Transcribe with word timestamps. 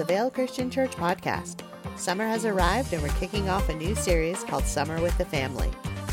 the 0.00 0.06
Vail 0.06 0.30
Christian 0.30 0.70
Church 0.70 0.92
podcast. 0.92 1.60
Summer 1.94 2.26
has 2.26 2.46
arrived 2.46 2.94
and 2.94 3.02
we're 3.02 3.10
kicking 3.20 3.50
off 3.50 3.68
a 3.68 3.74
new 3.74 3.94
series 3.94 4.42
called 4.44 4.64
Summer 4.64 4.98
with 5.02 5.16
the 5.18 5.26
Family. 5.26 5.70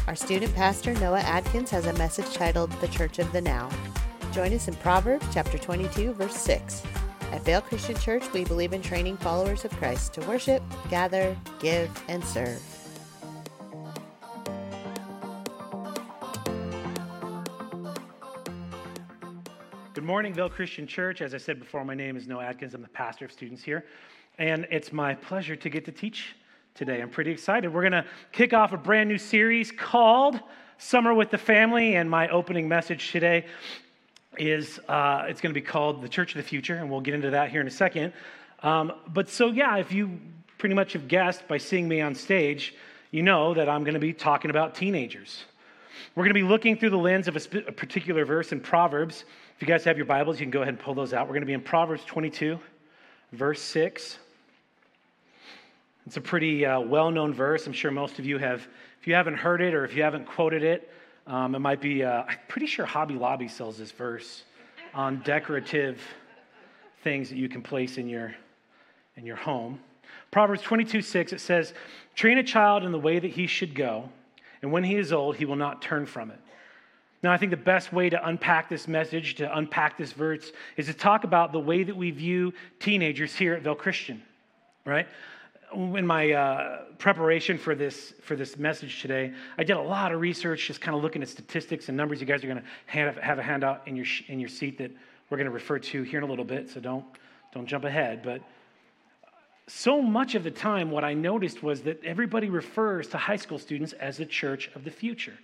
Our 0.08 0.16
student 0.16 0.54
pastor, 0.54 0.94
Noah 0.96 1.22
Adkins, 1.22 1.70
has 1.70 1.86
a 1.86 1.94
message 1.94 2.34
titled 2.34 2.70
The 2.82 2.90
Church 2.90 3.18
of 3.18 3.32
the 3.32 3.40
Now. 3.40 3.70
Join 4.34 4.52
us 4.52 4.68
in 4.68 4.76
Proverbs 4.76 5.26
chapter 5.34 5.58
22, 5.58 6.12
verse 6.16 6.36
6. 6.36 6.84
At 7.32 7.46
Vail 7.46 7.62
Christian 7.62 7.96
Church, 7.96 8.26
we 8.34 8.44
believe 8.44 8.74
in 8.74 8.82
training 8.82 9.16
followers 9.16 9.64
of 9.64 9.72
Christ 9.72 10.14
to 10.16 10.22
worship, 10.28 10.62
gather, 10.90 11.34
give, 11.62 11.90
and 12.10 12.22
serve. 12.26 12.77
Good 20.08 20.14
morning, 20.14 20.34
Vail 20.34 20.50
Christian 20.50 20.88
Church. 20.88 21.22
As 21.22 21.34
I 21.34 21.38
said 21.38 21.60
before, 21.60 21.84
my 21.84 21.94
name 21.94 22.16
is 22.16 22.30
Noah 22.30 22.46
Adkins. 22.46 22.74
I'm 22.74 22.82
the 22.82 22.88
pastor 22.88 23.26
of 23.26 23.32
students 23.34 23.62
here. 23.62 23.84
And 24.38 24.66
it's 24.72 24.94
my 24.94 25.14
pleasure 25.14 25.58
to 25.58 25.70
get 25.70 25.84
to 25.84 25.92
teach 25.92 26.34
today. 26.76 27.02
I'm 27.02 27.10
pretty 27.10 27.30
excited. 27.30 27.74
We're 27.74 27.82
going 27.82 27.92
to 27.92 28.06
kick 28.32 28.54
off 28.54 28.72
a 28.72 28.78
brand 28.78 29.10
new 29.10 29.18
series 29.18 29.70
called 29.70 30.40
Summer 30.78 31.14
with 31.14 31.30
the 31.30 31.38
Family. 31.38 31.98
And 31.98 32.10
my 32.10 32.30
opening 32.30 32.70
message 32.70 33.12
today 33.12 33.48
is 34.38 34.80
uh, 34.88 35.26
it's 35.28 35.42
going 35.42 35.54
to 35.54 35.60
be 35.60 35.66
called 35.66 36.02
The 36.02 36.08
Church 36.08 36.32
of 36.32 36.38
the 36.38 36.48
Future. 36.48 36.76
And 36.76 36.90
we'll 36.90 37.02
get 37.02 37.14
into 37.14 37.32
that 37.32 37.52
here 37.52 37.60
in 37.60 37.68
a 37.68 37.70
second. 37.70 38.14
Um, 38.64 38.94
but 39.10 39.28
so, 39.28 39.52
yeah, 39.52 39.76
if 39.76 39.92
you 39.92 40.22
pretty 40.58 40.74
much 40.74 40.94
have 40.94 41.10
guessed 41.10 41.46
by 41.50 41.58
seeing 41.58 41.86
me 41.86 42.00
on 42.00 42.16
stage, 42.16 42.76
you 43.12 43.24
know 43.24 43.54
that 43.56 43.68
I'm 43.68 43.84
going 43.84 43.96
to 43.96 44.00
be 44.00 44.14
talking 44.14 44.52
about 44.52 44.74
teenagers. 44.74 45.44
We're 46.16 46.24
going 46.24 46.34
to 46.34 46.42
be 46.42 46.48
looking 46.48 46.78
through 46.78 46.92
the 46.92 46.98
lens 46.98 47.28
of 47.28 47.36
a, 47.36 47.40
sp- 47.42 47.68
a 47.68 47.74
particular 47.74 48.24
verse 48.24 48.54
in 48.54 48.62
Proverbs. 48.62 49.26
If 49.58 49.64
you 49.64 49.68
guys 49.68 49.86
have 49.86 49.98
your 49.98 50.06
Bibles, 50.06 50.40
you 50.40 50.46
can 50.46 50.52
go 50.52 50.62
ahead 50.62 50.76
and 50.76 50.80
pull 50.80 50.94
those 50.94 51.14
out. 51.14 51.26
We're 51.26 51.34
going 51.34 51.42
to 51.42 51.48
be 51.48 51.54
in 51.54 51.62
Proverbs 51.62 52.06
22, 52.06 52.60
verse 53.32 53.60
6. 53.60 54.20
It's 56.06 56.18
a 56.18 56.22
pretty 56.22 56.64
uh, 56.64 56.82
well 56.82 57.10
known 57.10 57.34
verse. 57.34 57.66
I'm 57.66 57.74
sure 57.74 57.90
most 57.90 58.20
of 58.20 58.26
you 58.28 58.38
have, 58.38 58.68
if 59.02 59.08
you 59.08 59.16
haven't 59.16 59.34
heard 59.34 59.64
it 59.64 59.74
or 59.74 59.84
if 59.84 59.96
you 59.96 60.04
haven't 60.04 60.28
quoted 60.28 60.62
it, 60.62 60.92
um, 61.26 61.56
it 61.56 61.60
might 61.60 61.82
be, 61.82 62.04
uh, 62.04 62.22
I'm 62.28 62.38
pretty 62.48 62.68
sure 62.68 62.86
Hobby 62.86 63.16
Lobby 63.16 63.48
sells 63.48 63.80
this 63.80 63.90
verse 63.90 64.44
on 64.94 65.24
decorative 65.24 66.00
things 67.04 67.30
that 67.30 67.38
you 67.38 67.50
can 67.50 67.64
place 67.64 67.98
in 67.98 68.08
your, 68.08 68.36
in 69.16 69.26
your 69.26 69.38
home. 69.38 69.80
Proverbs 70.30 70.62
22 70.62 71.02
6, 71.02 71.34
it 71.34 71.42
says, 71.42 71.74
Train 72.14 72.38
a 72.38 72.44
child 72.44 72.84
in 72.84 72.92
the 72.92 73.00
way 73.00 73.18
that 73.18 73.32
he 73.32 73.48
should 73.48 73.74
go, 73.74 74.08
and 74.62 74.72
when 74.72 74.84
he 74.84 74.98
is 74.98 75.12
old, 75.12 75.36
he 75.36 75.46
will 75.46 75.56
not 75.56 75.82
turn 75.82 76.06
from 76.06 76.30
it. 76.30 76.40
Now, 77.24 77.32
I 77.32 77.38
think 77.38 77.50
the 77.50 77.58
best 77.58 77.92
way 77.92 78.10
to 78.10 78.28
unpack 78.28 78.70
this 78.70 78.88
message, 78.88 79.36
to 79.36 79.58
unpack 79.58 79.98
this 79.98 80.14
verse, 80.14 80.52
is 80.76 80.86
to 80.86 80.94
talk 80.94 81.24
about 81.24 81.52
the 81.52 81.60
way 81.60 81.84
that 81.84 81.96
we 81.96 82.12
view 82.12 82.54
teenagers 82.80 83.36
here 83.36 83.54
at 83.56 83.64
Vail 83.64 83.76
Christian, 83.76 84.22
right? 84.86 85.08
in 85.74 86.08
my 86.08 86.32
uh, 86.32 86.84
preparation 86.98 87.58
for 87.58 87.76
this 87.76 88.14
for 88.22 88.36
this 88.36 88.58
message 88.58 89.02
today, 89.02 89.34
I 89.58 89.64
did 89.64 89.76
a 89.76 89.82
lot 89.82 90.14
of 90.14 90.22
research, 90.22 90.68
just 90.68 90.80
kind 90.80 90.96
of 90.96 91.04
looking 91.04 91.22
at 91.22 91.30
statistics 91.30 91.90
and 91.90 91.98
numbers. 91.98 92.22
You 92.22 92.26
guys 92.26 92.44
are 92.44 92.48
going 92.48 92.62
to 92.62 92.66
have 92.88 93.40
a 93.40 93.44
handout 93.44 93.82
in 93.86 93.96
your 93.96 94.06
in 94.28 94.40
your 94.40 94.50
seat 94.50 94.78
that 94.78 94.92
we're 95.30 95.38
going 95.38 95.46
to 95.46 95.52
refer 95.52 95.80
to 95.80 96.04
here 96.04 96.20
in 96.20 96.24
a 96.24 96.28
little 96.28 96.46
bit, 96.46 96.70
so 96.70 96.80
don't 96.80 97.06
don't 97.54 97.68
jump 97.68 97.84
ahead. 97.84 98.22
But 98.24 98.42
so 99.68 100.02
much 100.02 100.36
of 100.36 100.44
the 100.44 100.52
time, 100.52 100.90
what 100.90 101.04
I 101.04 101.14
noticed 101.14 101.62
was 101.62 101.82
that 101.82 102.02
everybody 102.04 102.50
refers 102.50 103.08
to 103.10 103.18
high 103.18 103.36
school 103.36 103.60
students 103.60 103.92
as 103.94 104.18
the 104.18 104.26
church 104.26 104.70
of 104.76 104.86
the 104.86 104.92
future. 104.92 105.38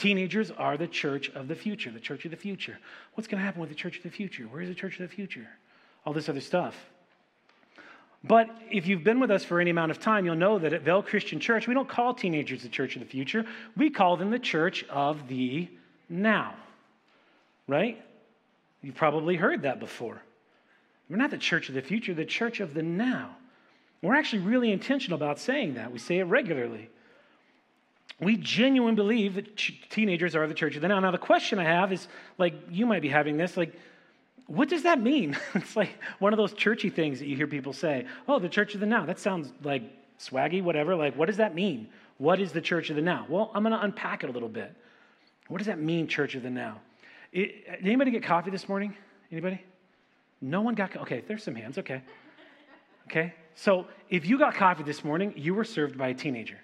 Teenagers 0.00 0.50
are 0.52 0.78
the 0.78 0.86
church 0.86 1.28
of 1.34 1.46
the 1.46 1.54
future, 1.54 1.90
the 1.90 2.00
church 2.00 2.24
of 2.24 2.30
the 2.30 2.36
future. 2.38 2.78
What's 3.12 3.28
going 3.28 3.38
to 3.38 3.44
happen 3.44 3.60
with 3.60 3.68
the 3.68 3.76
church 3.76 3.98
of 3.98 4.02
the 4.02 4.08
future? 4.08 4.44
Where 4.44 4.62
is 4.62 4.70
the 4.70 4.74
church 4.74 4.98
of 4.98 5.06
the 5.06 5.14
future? 5.14 5.46
All 6.06 6.14
this 6.14 6.30
other 6.30 6.40
stuff. 6.40 6.74
But 8.24 8.48
if 8.70 8.86
you've 8.86 9.04
been 9.04 9.20
with 9.20 9.30
us 9.30 9.44
for 9.44 9.60
any 9.60 9.68
amount 9.68 9.90
of 9.90 10.00
time, 10.00 10.24
you'll 10.24 10.36
know 10.36 10.58
that 10.58 10.72
at 10.72 10.80
Vail 10.80 11.02
Christian 11.02 11.38
Church, 11.38 11.68
we 11.68 11.74
don't 11.74 11.86
call 11.86 12.14
teenagers 12.14 12.62
the 12.62 12.70
church 12.70 12.96
of 12.96 13.00
the 13.00 13.08
future. 13.08 13.44
We 13.76 13.90
call 13.90 14.16
them 14.16 14.30
the 14.30 14.38
church 14.38 14.84
of 14.88 15.28
the 15.28 15.68
now. 16.08 16.54
Right? 17.68 18.02
You've 18.80 18.94
probably 18.94 19.36
heard 19.36 19.60
that 19.62 19.80
before. 19.80 20.22
We're 21.10 21.16
not 21.16 21.30
the 21.30 21.36
church 21.36 21.68
of 21.68 21.74
the 21.74 21.82
future, 21.82 22.14
the 22.14 22.24
church 22.24 22.60
of 22.60 22.72
the 22.72 22.82
now. 22.82 23.36
We're 24.00 24.16
actually 24.16 24.44
really 24.44 24.72
intentional 24.72 25.16
about 25.16 25.38
saying 25.38 25.74
that. 25.74 25.92
We 25.92 25.98
say 25.98 26.20
it 26.20 26.24
regularly. 26.24 26.88
We 28.20 28.36
genuinely 28.36 28.96
believe 28.96 29.34
that 29.34 29.56
teenagers 29.88 30.36
are 30.36 30.46
the 30.46 30.54
church 30.54 30.76
of 30.76 30.82
the 30.82 30.88
now. 30.88 31.00
Now, 31.00 31.10
the 31.10 31.18
question 31.18 31.58
I 31.58 31.64
have 31.64 31.92
is 31.92 32.06
like, 32.36 32.54
you 32.70 32.84
might 32.84 33.02
be 33.02 33.08
having 33.08 33.36
this, 33.36 33.56
like, 33.56 33.74
what 34.46 34.68
does 34.68 34.82
that 34.82 35.00
mean? 35.00 35.38
it's 35.54 35.76
like 35.76 35.90
one 36.18 36.32
of 36.32 36.36
those 36.36 36.52
churchy 36.52 36.90
things 36.90 37.18
that 37.20 37.26
you 37.26 37.36
hear 37.36 37.46
people 37.46 37.72
say. 37.72 38.06
Oh, 38.28 38.38
the 38.38 38.48
church 38.48 38.74
of 38.74 38.80
the 38.80 38.86
now. 38.86 39.06
That 39.06 39.18
sounds 39.18 39.52
like 39.62 39.82
swaggy, 40.18 40.62
whatever. 40.62 40.94
Like, 40.94 41.16
what 41.16 41.26
does 41.26 41.38
that 41.38 41.54
mean? 41.54 41.88
What 42.18 42.40
is 42.40 42.52
the 42.52 42.60
church 42.60 42.90
of 42.90 42.96
the 42.96 43.02
now? 43.02 43.26
Well, 43.28 43.50
I'm 43.54 43.62
going 43.62 43.72
to 43.72 43.82
unpack 43.82 44.22
it 44.24 44.28
a 44.28 44.32
little 44.32 44.48
bit. 44.48 44.74
What 45.48 45.58
does 45.58 45.66
that 45.68 45.80
mean, 45.80 46.06
church 46.06 46.34
of 46.34 46.42
the 46.42 46.50
now? 46.50 46.80
It, 47.32 47.64
did 47.66 47.86
anybody 47.86 48.10
get 48.10 48.22
coffee 48.22 48.50
this 48.50 48.68
morning? 48.68 48.94
Anybody? 49.32 49.62
No 50.40 50.60
one 50.60 50.74
got 50.74 50.94
Okay, 50.96 51.22
there's 51.26 51.42
some 51.42 51.54
hands. 51.54 51.78
Okay. 51.78 52.02
Okay. 53.06 53.34
So 53.54 53.86
if 54.08 54.26
you 54.26 54.38
got 54.38 54.54
coffee 54.54 54.82
this 54.82 55.04
morning, 55.04 55.32
you 55.36 55.54
were 55.54 55.64
served 55.64 55.96
by 55.96 56.08
a 56.08 56.14
teenager. 56.14 56.58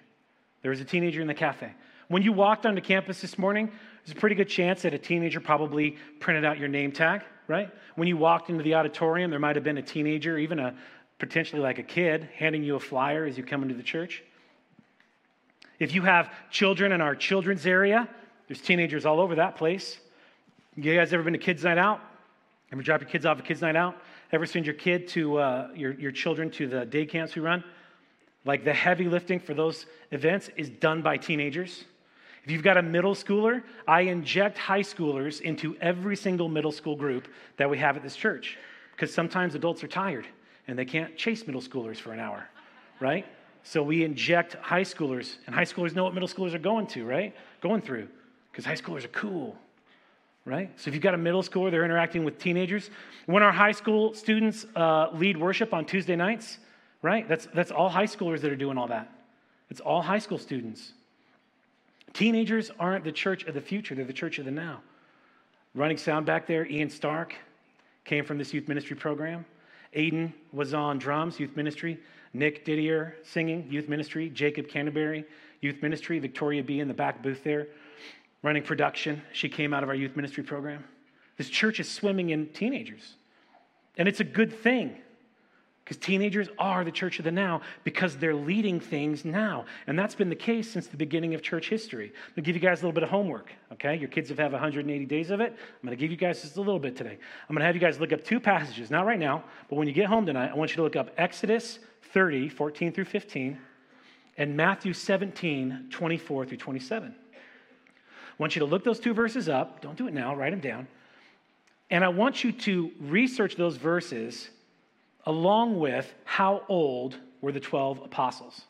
There 0.61 0.71
was 0.71 0.81
a 0.81 0.85
teenager 0.85 1.21
in 1.21 1.27
the 1.27 1.33
cafe. 1.33 1.73
When 2.07 2.23
you 2.23 2.33
walked 2.33 2.65
onto 2.65 2.81
campus 2.81 3.21
this 3.21 3.37
morning, 3.37 3.71
there's 4.05 4.17
a 4.17 4.19
pretty 4.19 4.35
good 4.35 4.49
chance 4.49 4.81
that 4.83 4.93
a 4.93 4.97
teenager 4.97 5.39
probably 5.39 5.97
printed 6.19 6.45
out 6.45 6.57
your 6.57 6.69
name 6.69 6.91
tag 6.91 7.21
right? 7.47 7.71
When 7.95 8.07
you 8.07 8.17
walked 8.17 8.49
into 8.49 8.63
the 8.63 8.75
auditorium, 8.75 9.31
there 9.31 9.39
might 9.39 9.55
have 9.55 9.63
been 9.63 9.77
a 9.77 9.81
teenager, 9.81 10.37
even 10.37 10.59
a 10.59 10.75
potentially 11.19 11.61
like 11.61 11.79
a 11.79 11.83
kid, 11.83 12.29
handing 12.35 12.63
you 12.63 12.75
a 12.75 12.79
flyer 12.79 13.25
as 13.25 13.37
you 13.37 13.43
come 13.43 13.63
into 13.63 13.73
the 13.73 13.83
church. 13.83 14.23
If 15.79 15.95
you 15.95 16.01
have 16.03 16.31
children 16.51 16.91
in 16.91 17.01
our 17.01 17.15
children's 17.15 17.65
area, 17.65 18.07
there's 18.47 18.61
teenagers 18.61 19.05
all 19.05 19.19
over 19.19 19.35
that 19.35 19.55
place. 19.55 19.99
You 20.75 20.95
guys 20.95 21.13
ever 21.13 21.23
been 21.23 21.33
to 21.33 21.39
kids' 21.39 21.63
night 21.63 21.77
out? 21.77 22.01
Ever 22.71 22.81
drop 22.81 23.01
your 23.01 23.09
kids 23.09 23.25
off 23.25 23.39
at 23.39 23.45
kids' 23.45 23.61
night 23.61 23.75
out? 23.75 23.95
Ever 24.31 24.45
send 24.45 24.65
your 24.65 24.75
kid 24.75 25.07
to 25.09 25.37
uh, 25.37 25.69
your, 25.73 25.93
your 25.93 26.11
children 26.11 26.51
to 26.51 26.67
the 26.67 26.85
day 26.85 27.05
camps 27.05 27.35
we 27.35 27.41
run? 27.41 27.63
Like 28.47 28.63
the 28.63 28.73
heavy 28.73 29.09
lifting 29.09 29.39
for 29.41 29.53
those 29.53 29.85
events 30.11 30.49
is 30.55 30.69
done 30.69 31.01
by 31.01 31.17
teenagers. 31.17 31.83
If 32.45 32.51
you've 32.51 32.63
got 32.63 32.77
a 32.77 32.81
middle 32.81 33.13
schooler, 33.13 33.61
I 33.85 34.01
inject 34.01 34.57
high 34.57 34.81
schoolers 34.81 35.41
into 35.41 35.75
every 35.81 36.15
single 36.15 36.47
middle 36.47 36.71
school 36.71 36.95
group 36.95 37.27
that 37.57 37.69
we 37.69 37.77
have 37.77 37.97
at 37.97 38.03
this 38.03 38.15
church 38.15 38.57
because 38.93 39.13
sometimes 39.13 39.53
adults 39.53 39.83
are 39.83 39.89
tired 39.89 40.25
and 40.69 40.79
they 40.79 40.85
can't 40.85 41.17
chase 41.17 41.45
middle 41.45 41.61
schoolers 41.61 41.97
for 41.97 42.13
an 42.13 42.21
hour, 42.21 42.47
right? 43.01 43.25
So 43.63 43.83
we 43.83 44.05
inject 44.05 44.53
high 44.55 44.83
schoolers, 44.83 45.35
and 45.45 45.53
high 45.53 45.65
schoolers 45.65 45.93
know 45.93 46.05
what 46.05 46.13
middle 46.13 46.29
schoolers 46.29 46.53
are 46.53 46.59
going 46.59 46.87
to, 46.87 47.05
right? 47.05 47.35
Going 47.59 47.81
through, 47.81 48.07
because 48.49 48.63
high 48.63 48.75
schoolers 48.75 49.03
are 49.03 49.09
cool, 49.09 49.57
right? 50.45 50.71
So 50.79 50.87
if 50.87 50.93
you've 50.93 51.03
got 51.03 51.13
a 51.13 51.17
middle 51.17 51.43
schooler, 51.43 51.69
they're 51.69 51.83
interacting 51.83 52.23
with 52.23 52.39
teenagers. 52.39 52.89
When 53.25 53.43
our 53.43 53.51
high 53.51 53.73
school 53.73 54.13
students 54.13 54.65
uh, 54.73 55.09
lead 55.13 55.35
worship 55.35 55.73
on 55.73 55.83
Tuesday 55.83 56.15
nights, 56.15 56.59
right? 57.07 57.25
That's, 57.29 57.47
that's 57.53 57.71
all 57.71 57.87
high 57.87 58.05
schoolers 58.05 58.41
that 58.41 58.51
are 58.51 58.57
doing 58.57 58.77
all 58.77 58.87
that. 58.87 59.09
It's 59.69 59.79
all 59.79 60.01
high 60.01 60.19
school 60.19 60.37
students. 60.37 60.91
Teenagers 62.11 62.69
aren't 62.81 63.05
the 63.05 63.13
church 63.13 63.45
of 63.45 63.53
the 63.53 63.61
future, 63.61 63.95
they're 63.95 64.03
the 64.03 64.11
church 64.11 64.39
of 64.39 64.45
the 64.45 64.51
now. 64.51 64.81
Running 65.73 65.97
sound 65.97 66.25
back 66.25 66.47
there, 66.47 66.67
Ian 66.67 66.89
Stark 66.89 67.33
came 68.03 68.25
from 68.25 68.37
this 68.37 68.53
youth 68.53 68.67
ministry 68.67 68.97
program. 68.97 69.45
Aiden 69.95 70.33
was 70.51 70.73
on 70.73 70.99
drums, 70.99 71.39
youth 71.39 71.55
ministry. 71.55 71.97
Nick 72.33 72.65
Didier 72.65 73.15
singing, 73.23 73.65
youth 73.71 73.87
ministry. 73.87 74.29
Jacob 74.29 74.67
Canterbury, 74.67 75.23
youth 75.61 75.81
ministry. 75.81 76.19
Victoria 76.19 76.61
B 76.61 76.81
in 76.81 76.89
the 76.89 76.93
back 76.93 77.23
booth 77.23 77.41
there, 77.41 77.67
running 78.43 78.63
production. 78.63 79.21
She 79.31 79.47
came 79.47 79.73
out 79.73 79.81
of 79.81 79.87
our 79.87 79.95
youth 79.95 80.17
ministry 80.17 80.43
program. 80.43 80.83
This 81.37 81.47
church 81.47 81.79
is 81.79 81.89
swimming 81.89 82.31
in 82.31 82.47
teenagers, 82.47 83.15
and 83.97 84.09
it's 84.09 84.19
a 84.19 84.25
good 84.25 84.51
thing. 84.51 84.97
Because 85.87 86.03
teenagers 86.03 86.49
are 86.59 86.83
the 86.83 86.91
church 86.91 87.17
of 87.17 87.23
the 87.23 87.31
now 87.31 87.61
because 87.85 88.17
they're 88.17 88.35
leading 88.35 88.77
things 88.77 89.23
now. 89.23 89.63
And 89.87 89.97
that's 89.97 90.15
been 90.15 90.27
the 90.27 90.35
case 90.35 90.69
since 90.69 90.87
the 90.87 90.97
beginning 90.97 91.33
of 91.33 91.41
church 91.41 91.69
history. 91.69 92.07
I'm 92.07 92.33
going 92.35 92.35
to 92.35 92.41
give 92.41 92.55
you 92.57 92.61
guys 92.61 92.81
a 92.81 92.81
little 92.81 92.91
bit 92.91 93.03
of 93.03 93.09
homework, 93.09 93.53
okay? 93.71 93.95
Your 93.95 94.09
kids 94.09 94.27
have 94.27 94.37
had 94.37 94.51
180 94.51 95.05
days 95.05 95.29
of 95.29 95.39
it. 95.39 95.53
I'm 95.53 95.87
going 95.87 95.97
to 95.97 96.01
give 96.01 96.11
you 96.11 96.17
guys 96.17 96.41
just 96.41 96.57
a 96.57 96.59
little 96.59 96.77
bit 96.77 96.97
today. 96.97 97.17
I'm 97.47 97.55
going 97.55 97.61
to 97.61 97.65
have 97.65 97.73
you 97.73 97.79
guys 97.79 98.01
look 98.01 98.11
up 98.11 98.21
two 98.21 98.41
passages, 98.41 98.91
not 98.91 99.05
right 99.05 99.17
now, 99.17 99.45
but 99.69 99.77
when 99.77 99.87
you 99.87 99.93
get 99.93 100.07
home 100.07 100.25
tonight, 100.25 100.51
I 100.51 100.55
want 100.55 100.71
you 100.71 100.75
to 100.75 100.83
look 100.83 100.97
up 100.97 101.11
Exodus 101.17 101.79
30, 102.11 102.49
14 102.49 102.91
through 102.91 103.05
15, 103.05 103.57
and 104.37 104.57
Matthew 104.57 104.91
17, 104.91 105.87
24 105.89 106.45
through 106.47 106.57
27. 106.57 107.15
I 107.15 107.35
want 108.37 108.57
you 108.57 108.59
to 108.59 108.65
look 108.65 108.83
those 108.83 108.99
two 108.99 109.13
verses 109.13 109.47
up. 109.47 109.79
Don't 109.79 109.97
do 109.97 110.09
it 110.09 110.13
now, 110.13 110.35
write 110.35 110.51
them 110.51 110.59
down. 110.59 110.89
And 111.89 112.03
I 112.03 112.09
want 112.09 112.43
you 112.43 112.51
to 112.51 112.91
research 112.99 113.55
those 113.55 113.77
verses 113.77 114.49
along 115.27 115.77
with 115.77 116.11
how 116.23 116.63
old 116.69 117.17
were 117.41 117.51
the 117.51 117.59
12 117.59 118.01
apostles. 118.03 118.61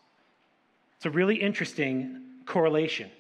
It's 0.98 1.06
a 1.06 1.12
really 1.12 1.36
interesting 1.36 2.20
correlation. 2.46 3.12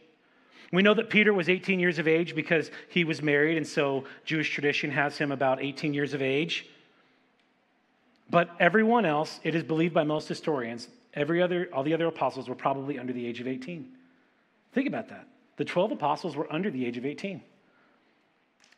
We 0.73 0.81
know 0.81 0.95
that 0.95 1.09
Peter 1.09 1.31
was 1.33 1.47
18 1.47 1.79
years 1.79 1.99
of 1.99 2.07
age 2.07 2.35
because 2.35 2.71
he 2.89 3.03
was 3.03 3.21
married, 3.21 3.55
and 3.55 3.65
so 3.65 4.05
Jewish 4.25 4.49
tradition 4.49 4.89
has 4.89 5.17
him 5.17 5.31
about 5.31 5.61
18 5.61 5.93
years 5.93 6.15
of 6.15 6.21
age. 6.21 6.65
But 8.29 8.49
everyone 8.59 9.05
else, 9.05 9.39
it 9.43 9.53
is 9.53 9.63
believed 9.63 9.93
by 9.93 10.03
most 10.03 10.27
historians, 10.27 10.87
every 11.13 11.39
other, 11.41 11.69
all 11.71 11.83
the 11.83 11.93
other 11.93 12.07
apostles 12.07 12.49
were 12.49 12.55
probably 12.55 12.97
under 12.97 13.13
the 13.13 13.25
age 13.25 13.39
of 13.39 13.47
18. 13.47 13.87
Think 14.73 14.87
about 14.87 15.09
that. 15.09 15.27
The 15.57 15.65
12 15.65 15.91
apostles 15.91 16.35
were 16.35 16.51
under 16.51 16.71
the 16.71 16.85
age 16.85 16.97
of 16.97 17.05
18. 17.05 17.41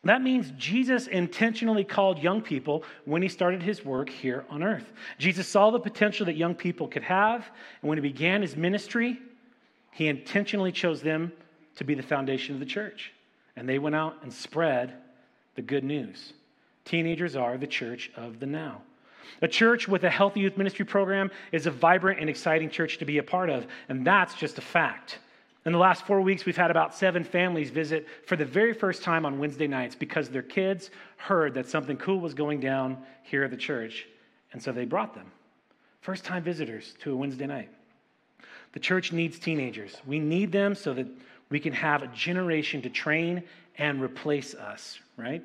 That 0.04 0.22
means 0.22 0.52
Jesus 0.56 1.08
intentionally 1.08 1.84
called 1.84 2.18
young 2.18 2.40
people 2.40 2.84
when 3.04 3.20
he 3.20 3.28
started 3.28 3.62
his 3.62 3.84
work 3.84 4.08
here 4.08 4.46
on 4.48 4.62
earth. 4.62 4.92
Jesus 5.18 5.46
saw 5.46 5.70
the 5.70 5.78
potential 5.78 6.24
that 6.26 6.36
young 6.36 6.54
people 6.54 6.88
could 6.88 7.02
have, 7.02 7.50
and 7.82 7.88
when 7.88 7.98
he 7.98 8.02
began 8.02 8.40
his 8.40 8.56
ministry, 8.56 9.18
he 9.92 10.08
intentionally 10.08 10.72
chose 10.72 11.02
them 11.02 11.32
to 11.76 11.84
be 11.84 11.94
the 11.94 12.02
foundation 12.02 12.54
of 12.54 12.60
the 12.60 12.66
church. 12.66 13.12
And 13.56 13.68
they 13.68 13.78
went 13.78 13.94
out 13.94 14.16
and 14.22 14.32
spread 14.32 14.94
the 15.54 15.62
good 15.62 15.84
news. 15.84 16.32
Teenagers 16.86 17.36
are 17.36 17.58
the 17.58 17.66
church 17.66 18.10
of 18.16 18.40
the 18.40 18.46
now. 18.46 18.80
A 19.42 19.48
church 19.48 19.86
with 19.86 20.04
a 20.04 20.10
healthy 20.10 20.40
youth 20.40 20.56
ministry 20.56 20.84
program 20.84 21.30
is 21.52 21.66
a 21.66 21.70
vibrant 21.70 22.20
and 22.20 22.30
exciting 22.30 22.70
church 22.70 22.98
to 22.98 23.04
be 23.04 23.18
a 23.18 23.22
part 23.22 23.50
of, 23.50 23.66
and 23.90 24.06
that's 24.06 24.34
just 24.34 24.56
a 24.56 24.62
fact. 24.62 25.18
In 25.66 25.72
the 25.72 25.78
last 25.78 26.06
four 26.06 26.22
weeks, 26.22 26.46
we've 26.46 26.56
had 26.56 26.70
about 26.70 26.94
seven 26.94 27.22
families 27.22 27.70
visit 27.70 28.06
for 28.26 28.36
the 28.36 28.46
very 28.46 28.72
first 28.72 29.02
time 29.02 29.26
on 29.26 29.38
Wednesday 29.38 29.66
nights 29.66 29.94
because 29.94 30.30
their 30.30 30.42
kids 30.42 30.90
heard 31.18 31.52
that 31.54 31.68
something 31.68 31.98
cool 31.98 32.18
was 32.18 32.32
going 32.32 32.60
down 32.60 32.96
here 33.22 33.44
at 33.44 33.50
the 33.50 33.56
church, 33.56 34.06
and 34.52 34.62
so 34.62 34.72
they 34.72 34.86
brought 34.86 35.14
them. 35.14 35.30
First 36.00 36.24
time 36.24 36.42
visitors 36.42 36.94
to 37.00 37.12
a 37.12 37.16
Wednesday 37.16 37.46
night. 37.46 37.68
The 38.72 38.80
church 38.80 39.12
needs 39.12 39.38
teenagers. 39.38 40.00
We 40.06 40.18
need 40.18 40.50
them 40.50 40.74
so 40.74 40.94
that 40.94 41.06
we 41.50 41.60
can 41.60 41.74
have 41.74 42.02
a 42.02 42.06
generation 42.08 42.80
to 42.82 42.88
train 42.88 43.42
and 43.76 44.00
replace 44.00 44.54
us, 44.54 44.98
right? 45.18 45.42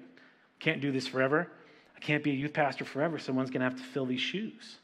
Can't 0.59 0.79
do 0.79 0.93
this 0.93 1.07
forever. 1.07 1.49
I 1.95 1.99
can't 1.99 2.23
be 2.23 2.31
a 2.31 2.35
youth 2.35 2.53
pastor 2.53 2.85
forever. 2.85 3.19
Someone's 3.19 3.49
going 3.49 3.61
to 3.61 3.69
have 3.69 3.77
to 3.77 3.83
fill 3.83 4.05
these 4.05 4.21
shoes. 4.21 4.77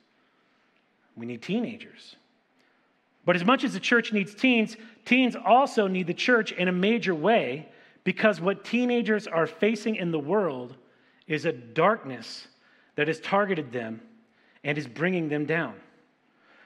We 1.16 1.26
need 1.26 1.42
teenagers. 1.42 2.16
But 3.26 3.36
as 3.36 3.46
much 3.46 3.64
as 3.64 3.74
the 3.74 3.80
church 3.80 4.14
needs 4.14 4.34
teens, 4.34 4.78
teens 5.06 5.36
also 5.36 5.88
need 5.88 6.08
the 6.08 6.14
church 6.14 6.52
in 6.52 6.68
a 6.68 6.72
major 6.72 7.14
way 7.14 7.70
because 8.04 8.42
what 8.42 8.66
teenagers 8.66 9.28
are 9.28 9.46
facing 9.46 9.96
in 9.96 10.12
the 10.12 10.20
world 10.20 10.76
is 11.28 11.46
a 11.46 11.52
darkness 11.52 12.48
that 12.96 13.08
has 13.08 13.20
targeted 13.20 13.72
them 13.72 14.02
and 14.64 14.78
is 14.78 14.88
bringing 14.88 15.30
them 15.30 15.46
down. 15.46 15.74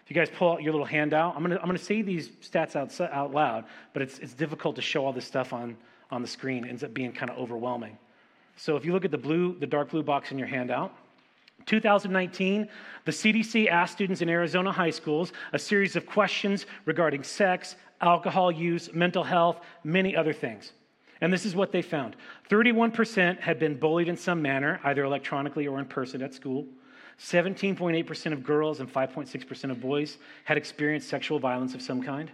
If 0.04 0.12
you 0.12 0.16
guys 0.16 0.30
pull 0.30 0.54
out 0.54 0.62
your 0.62 0.72
little 0.72 0.86
handout, 0.86 1.36
I'm 1.36 1.44
to 1.50 1.60
I'm 1.60 1.66
gonna 1.66 1.78
say 1.78 2.02
these 2.02 2.30
stats 2.30 2.76
out, 2.76 3.00
out 3.12 3.34
loud, 3.34 3.66
but 3.94 4.02
it's, 4.02 4.20
it's 4.20 4.34
difficult 4.34 4.76
to 4.76 4.82
show 4.82 5.06
all 5.06 5.12
this 5.12 5.26
stuff 5.26 5.52
on, 5.52 5.76
on 6.12 6.22
the 6.22 6.28
screen. 6.28 6.64
It 6.64 6.70
ends 6.70 6.84
up 6.84 6.94
being 6.94 7.12
kind 7.12 7.32
of 7.32 7.38
overwhelming. 7.38 7.98
So 8.56 8.78
if 8.78 8.86
you 8.86 8.94
look 8.94 9.04
at 9.04 9.12
the 9.12 9.18
blue, 9.18 9.58
the 9.60 9.68
dark 9.68 9.90
blue 9.90 10.04
box 10.04 10.32
in 10.32 10.38
your 10.38 10.48
handout, 10.48 10.96
2019, 11.66 12.68
the 13.06 13.12
CDC 13.12 13.68
asked 13.68 13.94
students 13.94 14.22
in 14.22 14.30
Arizona 14.30 14.72
high 14.72 14.90
schools 14.90 15.34
a 15.54 15.60
series 15.60 15.96
of 15.96 16.06
questions 16.06 16.66
regarding 16.86 17.24
sex, 17.24 17.76
alcohol 18.02 18.52
use, 18.52 18.94
mental 18.94 19.24
health, 19.24 19.62
many 19.84 20.16
other 20.16 20.34
things. 20.34 20.72
And 21.22 21.32
this 21.32 21.46
is 21.46 21.56
what 21.56 21.72
they 21.72 21.82
found 21.82 22.16
31% 22.50 23.40
had 23.40 23.58
been 23.60 23.80
bullied 23.80 24.08
in 24.08 24.18
some 24.18 24.42
manner, 24.42 24.80
either 24.84 25.04
electronically 25.04 25.68
or 25.68 25.80
in 25.80 25.86
person 25.86 26.22
at 26.22 26.34
school. 26.34 26.66
17.8% 27.20 28.34
of 28.34 28.44
girls 28.44 28.82
and 28.82 28.92
5.6% 28.92 29.72
of 29.72 29.80
boys 29.80 30.18
had 30.44 30.58
experienced 30.58 31.08
sexual 31.08 31.40
violence 31.40 31.74
of 31.74 31.82
some 31.82 32.04
kind. 32.04 32.30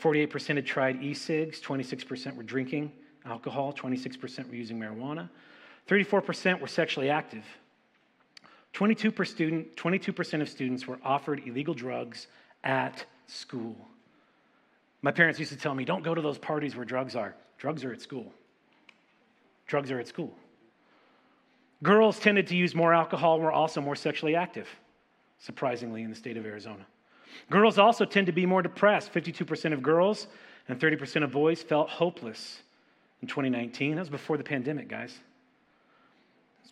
48% 0.00 0.56
had 0.56 0.66
tried 0.66 1.02
e 1.02 1.12
cigs, 1.12 1.60
26% 1.60 2.34
were 2.34 2.42
drinking 2.42 2.90
alcohol, 3.26 3.74
26% 3.74 4.48
were 4.48 4.54
using 4.54 4.78
marijuana, 4.78 5.28
34% 5.86 6.60
were 6.60 6.66
sexually 6.66 7.10
active. 7.10 7.44
22 8.72 9.12
per 9.12 9.24
student, 9.24 9.76
22% 9.76 10.40
of 10.40 10.48
students 10.48 10.86
were 10.86 10.98
offered 11.04 11.42
illegal 11.46 11.74
drugs 11.74 12.28
at 12.64 13.04
school. 13.26 13.76
My 15.02 15.10
parents 15.10 15.38
used 15.38 15.52
to 15.52 15.58
tell 15.58 15.74
me, 15.74 15.84
don't 15.84 16.02
go 16.02 16.14
to 16.14 16.22
those 16.22 16.38
parties 16.38 16.76
where 16.76 16.84
drugs 16.84 17.16
are. 17.16 17.34
Drugs 17.58 17.84
are 17.84 17.92
at 17.92 18.00
school. 18.00 18.32
Drugs 19.66 19.90
are 19.90 19.98
at 19.98 20.06
school. 20.06 20.32
Girls 21.82 22.18
tended 22.18 22.46
to 22.46 22.56
use 22.56 22.74
more 22.74 22.94
alcohol 22.94 23.34
and 23.34 23.44
were 23.44 23.52
also 23.52 23.80
more 23.80 23.96
sexually 23.96 24.36
active, 24.36 24.68
surprisingly, 25.38 26.02
in 26.02 26.10
the 26.10 26.16
state 26.16 26.36
of 26.36 26.46
Arizona. 26.46 26.86
Girls 27.50 27.78
also 27.78 28.04
tend 28.04 28.26
to 28.26 28.32
be 28.32 28.46
more 28.46 28.62
depressed. 28.62 29.12
52% 29.12 29.72
of 29.72 29.82
girls 29.82 30.28
and 30.68 30.78
30% 30.78 31.24
of 31.24 31.32
boys 31.32 31.62
felt 31.62 31.88
hopeless 31.88 32.60
in 33.20 33.28
2019. 33.28 33.96
That 33.96 34.00
was 34.00 34.10
before 34.10 34.36
the 34.36 34.44
pandemic, 34.44 34.88
guys. 34.88 35.18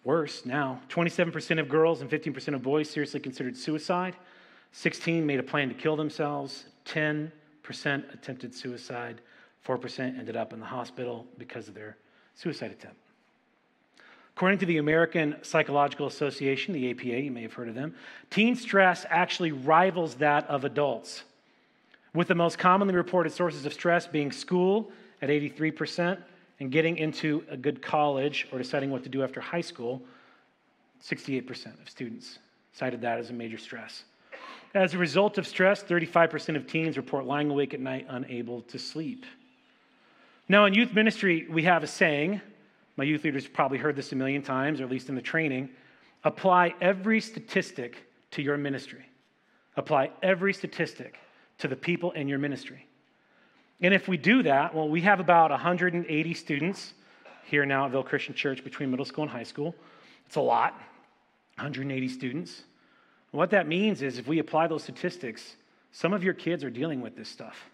Worse 0.04 0.46
now. 0.46 0.80
27% 0.88 1.60
of 1.60 1.68
girls 1.68 2.00
and 2.00 2.10
15% 2.10 2.54
of 2.54 2.62
boys 2.62 2.88
seriously 2.88 3.20
considered 3.20 3.56
suicide. 3.56 4.16
16 4.72 5.26
made 5.26 5.40
a 5.40 5.42
plan 5.42 5.68
to 5.68 5.74
kill 5.74 5.96
themselves. 5.96 6.64
10% 6.86 7.30
attempted 8.12 8.54
suicide. 8.54 9.20
4% 9.66 10.18
ended 10.18 10.36
up 10.36 10.52
in 10.52 10.60
the 10.60 10.66
hospital 10.66 11.26
because 11.36 11.68
of 11.68 11.74
their 11.74 11.96
suicide 12.34 12.70
attempt. 12.70 12.96
According 14.34 14.60
to 14.60 14.66
the 14.66 14.78
American 14.78 15.36
Psychological 15.42 16.06
Association, 16.06 16.72
the 16.72 16.90
APA, 16.90 17.04
you 17.04 17.30
may 17.30 17.42
have 17.42 17.52
heard 17.52 17.68
of 17.68 17.74
them, 17.74 17.94
teen 18.30 18.56
stress 18.56 19.04
actually 19.10 19.52
rivals 19.52 20.14
that 20.14 20.48
of 20.48 20.64
adults, 20.64 21.24
with 22.14 22.28
the 22.28 22.34
most 22.34 22.58
commonly 22.58 22.94
reported 22.94 23.32
sources 23.32 23.66
of 23.66 23.74
stress 23.74 24.06
being 24.06 24.32
school 24.32 24.90
at 25.20 25.28
83%, 25.28 26.16
and 26.60 26.70
getting 26.70 26.98
into 26.98 27.42
a 27.50 27.56
good 27.56 27.82
college 27.82 28.46
or 28.52 28.58
deciding 28.58 28.90
what 28.90 29.02
to 29.02 29.08
do 29.08 29.22
after 29.22 29.40
high 29.40 29.60
school, 29.60 30.02
68% 31.02 31.80
of 31.80 31.88
students 31.88 32.38
cited 32.72 33.00
that 33.00 33.18
as 33.18 33.30
a 33.30 33.32
major 33.32 33.58
stress. 33.58 34.04
As 34.74 34.94
a 34.94 34.98
result 34.98 35.38
of 35.38 35.46
stress, 35.46 35.82
35% 35.82 36.54
of 36.54 36.66
teens 36.66 36.96
report 36.96 37.24
lying 37.24 37.50
awake 37.50 37.74
at 37.74 37.80
night 37.80 38.06
unable 38.08 38.62
to 38.62 38.78
sleep. 38.78 39.24
Now, 40.48 40.66
in 40.66 40.74
youth 40.74 40.92
ministry, 40.92 41.46
we 41.50 41.62
have 41.64 41.82
a 41.82 41.86
saying. 41.86 42.40
My 42.96 43.04
youth 43.04 43.24
leaders 43.24 43.48
probably 43.48 43.78
heard 43.78 43.96
this 43.96 44.12
a 44.12 44.16
million 44.16 44.42
times, 44.42 44.80
or 44.80 44.84
at 44.84 44.90
least 44.90 45.08
in 45.08 45.14
the 45.14 45.22
training 45.22 45.70
apply 46.22 46.74
every 46.82 47.20
statistic 47.20 48.04
to 48.32 48.42
your 48.42 48.58
ministry. 48.58 49.06
Apply 49.76 50.10
every 50.22 50.52
statistic 50.52 51.18
to 51.58 51.68
the 51.68 51.76
people 51.76 52.10
in 52.12 52.28
your 52.28 52.38
ministry. 52.38 52.86
And 53.82 53.94
if 53.94 54.08
we 54.08 54.16
do 54.16 54.42
that, 54.42 54.74
well, 54.74 54.88
we 54.88 55.00
have 55.02 55.20
about 55.20 55.50
180 55.50 56.34
students 56.34 56.92
here 57.44 57.64
now 57.64 57.86
at 57.86 57.92
Vail 57.92 58.02
Christian 58.02 58.34
Church 58.34 58.62
between 58.62 58.90
middle 58.90 59.06
school 59.06 59.22
and 59.22 59.30
high 59.30 59.42
school. 59.42 59.74
It's 60.26 60.36
a 60.36 60.40
lot, 60.40 60.74
180 61.56 62.08
students. 62.08 62.62
what 63.32 63.50
that 63.50 63.66
means 63.66 64.02
is 64.02 64.18
if 64.18 64.26
we 64.26 64.38
apply 64.38 64.66
those 64.66 64.82
statistics, 64.82 65.56
some 65.92 66.12
of 66.12 66.22
your 66.22 66.34
kids 66.34 66.62
are 66.62 66.70
dealing 66.70 67.00
with 67.00 67.16
this 67.16 67.28
stuff. 67.28 67.70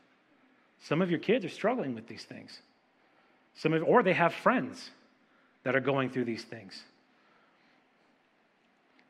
Some 0.80 1.02
of 1.02 1.10
your 1.10 1.18
kids 1.18 1.44
are 1.44 1.50
struggling 1.50 1.94
with 1.94 2.06
these 2.06 2.24
things. 2.24 2.60
Some 3.54 3.72
of, 3.72 3.82
or 3.82 4.02
they 4.02 4.12
have 4.12 4.34
friends 4.34 4.90
that 5.64 5.74
are 5.74 5.80
going 5.80 6.10
through 6.10 6.24
these 6.24 6.44
things. 6.44 6.84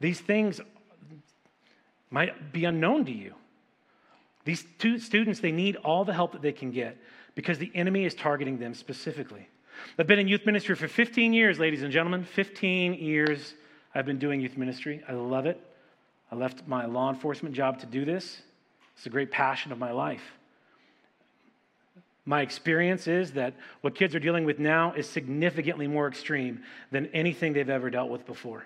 These 0.01 0.21
things 0.21 0.61
might 2.11 2.53
be 2.53 2.65
unknown 2.65 3.05
to 3.07 3.13
you. 3.13 3.35
These 4.47 4.65
two 4.79 4.99
students, 5.01 5.41
they 5.41 5.53
need 5.53 5.77
all 5.77 6.05
the 6.05 6.15
help 6.15 6.33
that 6.33 6.41
they 6.41 6.53
can 6.53 6.71
get 6.71 6.97
because 7.35 7.59
the 7.59 7.71
enemy 7.75 8.05
is 8.05 8.15
targeting 8.15 8.59
them 8.59 8.75
specifically. 8.75 9.49
I've 9.99 10.07
been 10.07 10.21
in 10.21 10.29
youth 10.29 10.47
ministry 10.47 10.77
for 10.77 10.89
15 10.89 11.33
years, 11.33 11.59
ladies 11.59 11.83
and 11.83 11.93
gentlemen. 11.93 12.25
15 12.25 12.95
years 12.95 13.55
I've 13.93 14.07
been 14.07 14.21
doing 14.21 14.41
youth 14.41 14.57
ministry. 14.57 15.03
I 15.09 15.13
love 15.15 15.47
it. 15.47 15.61
I 16.31 16.37
left 16.37 16.67
my 16.67 16.87
law 16.87 17.11
enforcement 17.11 17.57
job 17.57 17.81
to 17.81 17.87
do 17.87 18.05
this. 18.05 18.41
It's 18.97 19.07
a 19.07 19.11
great 19.11 19.33
passion 19.33 19.73
of 19.73 19.79
my 19.79 19.91
life. 19.91 20.23
My 22.25 22.41
experience 22.41 23.09
is 23.09 23.33
that 23.33 23.55
what 23.81 23.97
kids 23.97 24.15
are 24.15 24.21
dealing 24.21 24.45
with 24.45 24.61
now 24.61 24.93
is 24.93 25.09
significantly 25.09 25.89
more 25.89 26.07
extreme 26.07 26.63
than 26.93 27.07
anything 27.07 27.53
they've 27.53 27.69
ever 27.69 27.91
dealt 27.91 28.11
with 28.11 28.27
before, 28.27 28.65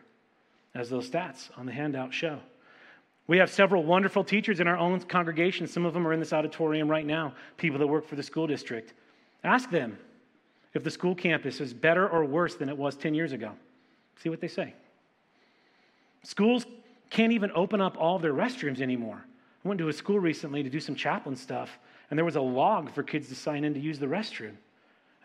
as 0.75 0.91
those 0.91 1.09
stats 1.09 1.51
on 1.57 1.65
the 1.65 1.73
handout 1.73 2.13
show. 2.13 2.41
We 3.27 3.39
have 3.39 3.50
several 3.50 3.85
wonderful 3.85 4.25
teachers 4.25 4.61
in 4.61 4.67
our 4.67 4.77
own 4.77 5.00
congregation. 5.00 5.67
Some 5.67 5.87
of 5.87 5.95
them 5.95 6.07
are 6.07 6.12
in 6.12 6.21
this 6.21 6.33
auditorium 6.33 6.89
right 6.89 7.07
now, 7.07 7.33
people 7.57 7.79
that 7.79 7.87
work 7.87 8.07
for 8.07 8.17
the 8.17 8.23
school 8.23 8.47
district. 8.47 8.95
Ask 9.45 9.71
them 9.71 9.99
if 10.75 10.85
the 10.85 10.91
school 10.91 11.15
campus 11.15 11.61
is 11.61 11.73
better 11.73 12.09
or 12.09 12.25
worse 12.25 12.57
than 12.57 12.69
it 12.69 12.77
was 12.77 12.97
10 12.97 13.15
years 13.15 13.33
ago. 13.33 13.53
See 14.23 14.29
what 14.29 14.41
they 14.41 14.49
say. 14.49 14.75
Schools 16.23 16.67
can't 17.09 17.33
even 17.33 17.50
open 17.55 17.81
up 17.81 17.97
all 17.99 18.19
their 18.19 18.35
restrooms 18.35 18.81
anymore. 18.81 19.25
I 19.65 19.69
went 19.69 19.79
to 19.79 19.89
a 19.89 19.93
school 19.93 20.19
recently 20.19 20.62
to 20.62 20.71
do 20.71 20.81
some 20.81 20.95
chaplain 20.95 21.37
stuff, 21.37 21.79
and 22.09 22.19
there 22.19 22.25
was 22.25 22.37
a 22.37 22.41
log 22.41 22.93
for 22.93 23.03
kids 23.03 23.29
to 23.29 23.35
sign 23.35 23.65
in 23.65 23.75
to 23.75 23.81
use 23.81 23.99
the 23.99 24.07
restroom. 24.07 24.55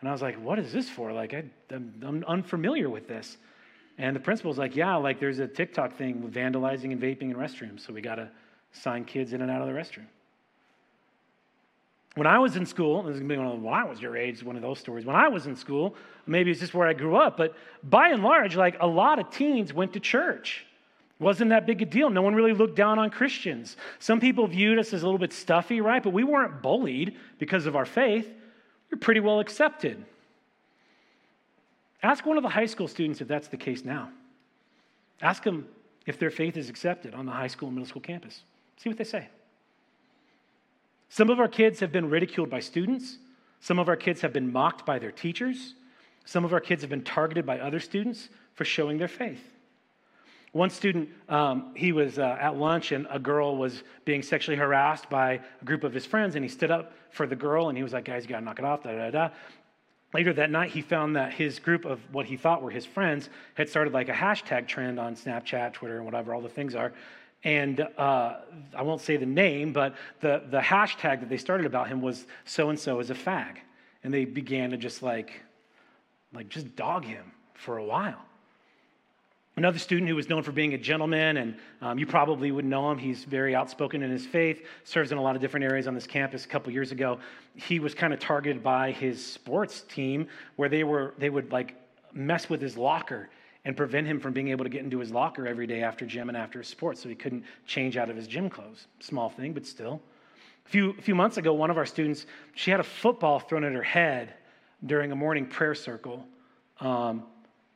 And 0.00 0.08
I 0.08 0.12
was 0.12 0.22
like, 0.22 0.36
what 0.42 0.58
is 0.58 0.72
this 0.72 0.90
for? 0.90 1.12
Like, 1.12 1.32
I, 1.32 1.44
am 1.72 2.24
unfamiliar 2.26 2.90
with 2.90 3.08
this. 3.08 3.38
And 3.98 4.14
the 4.14 4.20
principal's 4.20 4.58
like, 4.58 4.76
yeah, 4.76 4.94
like 4.96 5.20
there's 5.20 5.38
a 5.38 5.46
TikTok 5.46 5.96
thing 5.96 6.22
with 6.22 6.34
vandalizing 6.34 6.92
and 6.92 7.00
vaping 7.00 7.30
in 7.30 7.34
restrooms, 7.34 7.86
so 7.86 7.92
we 7.92 8.00
got 8.00 8.16
to 8.16 8.28
sign 8.72 9.04
kids 9.04 9.32
in 9.32 9.40
and 9.40 9.50
out 9.50 9.62
of 9.62 9.68
the 9.68 9.72
restroom. 9.72 10.06
When 12.14 12.26
I 12.26 12.38
was 12.38 12.56
in 12.56 12.64
school, 12.64 13.02
this 13.02 13.14
is 13.14 13.20
going 13.20 13.28
to 13.28 13.34
be 13.34 13.38
one 13.38 13.46
of 13.46 13.62
when 13.62 13.74
I 13.74 13.84
was 13.84 14.00
your 14.00 14.16
age, 14.16 14.42
one 14.42 14.56
of 14.56 14.62
those 14.62 14.78
stories. 14.78 15.04
When 15.04 15.16
I 15.16 15.28
was 15.28 15.46
in 15.46 15.54
school, 15.54 15.94
maybe 16.26 16.50
it's 16.50 16.60
just 16.60 16.72
where 16.72 16.88
I 16.88 16.94
grew 16.94 17.16
up, 17.16 17.36
but 17.36 17.54
by 17.82 18.08
and 18.08 18.22
large, 18.22 18.56
like 18.56 18.76
a 18.80 18.86
lot 18.86 19.18
of 19.18 19.30
teens 19.30 19.72
went 19.72 19.92
to 19.94 20.00
church. 20.00 20.64
Wasn't 21.18 21.50
that 21.50 21.66
big 21.66 21.80
a 21.80 21.86
deal. 21.86 22.10
No 22.10 22.22
one 22.22 22.34
really 22.34 22.52
looked 22.52 22.76
down 22.76 22.98
on 22.98 23.08
Christians. 23.08 23.76
Some 23.98 24.20
people 24.20 24.46
viewed 24.46 24.78
us 24.78 24.92
as 24.92 25.02
a 25.02 25.06
little 25.06 25.18
bit 25.18 25.32
stuffy, 25.32 25.80
right? 25.80 26.02
But 26.02 26.12
we 26.12 26.24
weren't 26.24 26.60
bullied 26.62 27.16
because 27.38 27.64
of 27.64 27.74
our 27.74 27.86
faith. 27.86 28.26
We 28.90 28.96
are 28.96 28.98
pretty 28.98 29.20
well 29.20 29.40
accepted. 29.40 30.04
Ask 32.06 32.24
one 32.24 32.36
of 32.36 32.44
the 32.44 32.48
high 32.48 32.66
school 32.66 32.86
students 32.86 33.20
if 33.20 33.26
that's 33.26 33.48
the 33.48 33.56
case 33.56 33.84
now. 33.84 34.10
Ask 35.20 35.42
them 35.42 35.66
if 36.06 36.20
their 36.20 36.30
faith 36.30 36.56
is 36.56 36.68
accepted 36.68 37.14
on 37.14 37.26
the 37.26 37.32
high 37.32 37.48
school 37.48 37.66
and 37.66 37.74
middle 37.74 37.88
school 37.88 38.00
campus. 38.00 38.42
See 38.76 38.88
what 38.88 38.96
they 38.96 39.02
say. 39.02 39.26
Some 41.08 41.30
of 41.30 41.40
our 41.40 41.48
kids 41.48 41.80
have 41.80 41.90
been 41.90 42.08
ridiculed 42.08 42.48
by 42.48 42.60
students. 42.60 43.18
Some 43.58 43.80
of 43.80 43.88
our 43.88 43.96
kids 43.96 44.20
have 44.20 44.32
been 44.32 44.52
mocked 44.52 44.86
by 44.86 45.00
their 45.00 45.10
teachers. 45.10 45.74
Some 46.24 46.44
of 46.44 46.52
our 46.52 46.60
kids 46.60 46.82
have 46.82 46.90
been 46.90 47.02
targeted 47.02 47.44
by 47.44 47.58
other 47.58 47.80
students 47.80 48.28
for 48.54 48.64
showing 48.64 48.98
their 48.98 49.08
faith. 49.08 49.42
One 50.52 50.70
student, 50.70 51.08
um, 51.28 51.72
he 51.74 51.90
was 51.90 52.20
uh, 52.20 52.38
at 52.40 52.56
lunch 52.56 52.92
and 52.92 53.08
a 53.10 53.18
girl 53.18 53.56
was 53.56 53.82
being 54.04 54.22
sexually 54.22 54.56
harassed 54.56 55.10
by 55.10 55.40
a 55.60 55.64
group 55.64 55.82
of 55.82 55.92
his 55.92 56.06
friends, 56.06 56.36
and 56.36 56.44
he 56.44 56.48
stood 56.48 56.70
up 56.70 56.92
for 57.10 57.26
the 57.26 57.36
girl 57.36 57.68
and 57.68 57.76
he 57.76 57.82
was 57.82 57.92
like, 57.92 58.04
Guys, 58.04 58.22
you 58.22 58.28
gotta 58.28 58.44
knock 58.44 58.60
it 58.60 58.64
off, 58.64 58.84
da 58.84 58.92
da 58.92 59.10
da. 59.10 59.30
Later 60.16 60.32
that 60.32 60.50
night, 60.50 60.70
he 60.70 60.80
found 60.80 61.14
that 61.16 61.34
his 61.34 61.58
group 61.58 61.84
of 61.84 62.00
what 62.10 62.24
he 62.24 62.38
thought 62.38 62.62
were 62.62 62.70
his 62.70 62.86
friends 62.86 63.28
had 63.52 63.68
started 63.68 63.92
like 63.92 64.08
a 64.08 64.14
hashtag 64.14 64.66
trend 64.66 64.98
on 64.98 65.14
Snapchat, 65.14 65.74
Twitter, 65.74 65.96
and 65.96 66.06
whatever 66.06 66.32
all 66.32 66.40
the 66.40 66.48
things 66.48 66.74
are. 66.74 66.94
And 67.44 67.82
uh, 67.98 68.36
I 68.74 68.80
won't 68.80 69.02
say 69.02 69.18
the 69.18 69.26
name, 69.26 69.74
but 69.74 69.94
the, 70.20 70.42
the 70.50 70.60
hashtag 70.60 71.20
that 71.20 71.28
they 71.28 71.36
started 71.36 71.66
about 71.66 71.88
him 71.88 72.00
was 72.00 72.26
so 72.46 72.70
and 72.70 72.80
so 72.80 72.98
is 72.98 73.10
a 73.10 73.14
fag. 73.14 73.56
And 74.04 74.14
they 74.14 74.24
began 74.24 74.70
to 74.70 74.78
just 74.78 75.02
like, 75.02 75.42
like 76.32 76.48
just 76.48 76.74
dog 76.76 77.04
him 77.04 77.32
for 77.52 77.76
a 77.76 77.84
while. 77.84 78.24
Another 79.58 79.78
student 79.78 80.06
who 80.06 80.14
was 80.14 80.28
known 80.28 80.42
for 80.42 80.52
being 80.52 80.74
a 80.74 80.78
gentleman, 80.78 81.38
and 81.38 81.56
um, 81.80 81.98
you 81.98 82.04
probably 82.04 82.52
would 82.52 82.66
know 82.66 82.90
him. 82.90 82.98
He's 82.98 83.24
very 83.24 83.54
outspoken 83.54 84.02
in 84.02 84.10
his 84.10 84.26
faith, 84.26 84.62
serves 84.84 85.12
in 85.12 85.18
a 85.18 85.22
lot 85.22 85.34
of 85.34 85.40
different 85.40 85.64
areas 85.64 85.86
on 85.86 85.94
this 85.94 86.06
campus. 86.06 86.44
A 86.44 86.48
couple 86.48 86.70
years 86.74 86.92
ago, 86.92 87.18
he 87.54 87.80
was 87.80 87.94
kind 87.94 88.12
of 88.12 88.20
targeted 88.20 88.62
by 88.62 88.92
his 88.92 89.24
sports 89.24 89.80
team, 89.88 90.28
where 90.56 90.68
they 90.68 90.84
were 90.84 91.14
they 91.16 91.30
would 91.30 91.52
like 91.52 91.74
mess 92.12 92.50
with 92.50 92.60
his 92.60 92.76
locker 92.76 93.30
and 93.64 93.74
prevent 93.74 94.06
him 94.06 94.20
from 94.20 94.34
being 94.34 94.48
able 94.48 94.62
to 94.62 94.68
get 94.68 94.84
into 94.84 94.98
his 94.98 95.10
locker 95.10 95.46
every 95.46 95.66
day 95.66 95.82
after 95.82 96.04
gym 96.04 96.28
and 96.28 96.36
after 96.36 96.62
sports, 96.62 97.00
so 97.02 97.08
he 97.08 97.14
couldn't 97.14 97.42
change 97.66 97.96
out 97.96 98.10
of 98.10 98.16
his 98.16 98.26
gym 98.26 98.50
clothes. 98.50 98.88
Small 99.00 99.30
thing, 99.30 99.54
but 99.54 99.66
still. 99.66 100.02
A 100.66 100.68
few, 100.68 100.90
a 100.98 101.02
few 101.02 101.14
months 101.14 101.38
ago, 101.38 101.54
one 101.54 101.70
of 101.70 101.78
our 101.78 101.86
students, 101.86 102.26
she 102.54 102.70
had 102.70 102.80
a 102.80 102.84
football 102.84 103.38
thrown 103.40 103.64
at 103.64 103.72
her 103.72 103.82
head 103.82 104.34
during 104.84 105.12
a 105.12 105.16
morning 105.16 105.46
prayer 105.46 105.74
circle. 105.74 106.26
Um, 106.78 107.22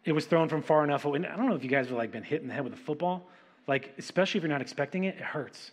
it 0.04 0.12
was 0.12 0.26
thrown 0.26 0.48
from 0.48 0.62
far 0.62 0.84
enough 0.84 1.04
away. 1.04 1.18
I 1.18 1.36
don't 1.36 1.48
know 1.48 1.54
if 1.54 1.62
you 1.62 1.70
guys 1.70 1.88
have 1.88 1.96
like 1.96 2.12
been 2.12 2.22
hit 2.22 2.42
in 2.42 2.48
the 2.48 2.54
head 2.54 2.64
with 2.64 2.72
a 2.72 2.76
football. 2.76 3.28
Like, 3.66 3.94
especially 3.98 4.38
if 4.38 4.42
you're 4.42 4.52
not 4.52 4.62
expecting 4.62 5.04
it, 5.04 5.16
it 5.16 5.22
hurts. 5.22 5.70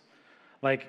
Like, 0.62 0.86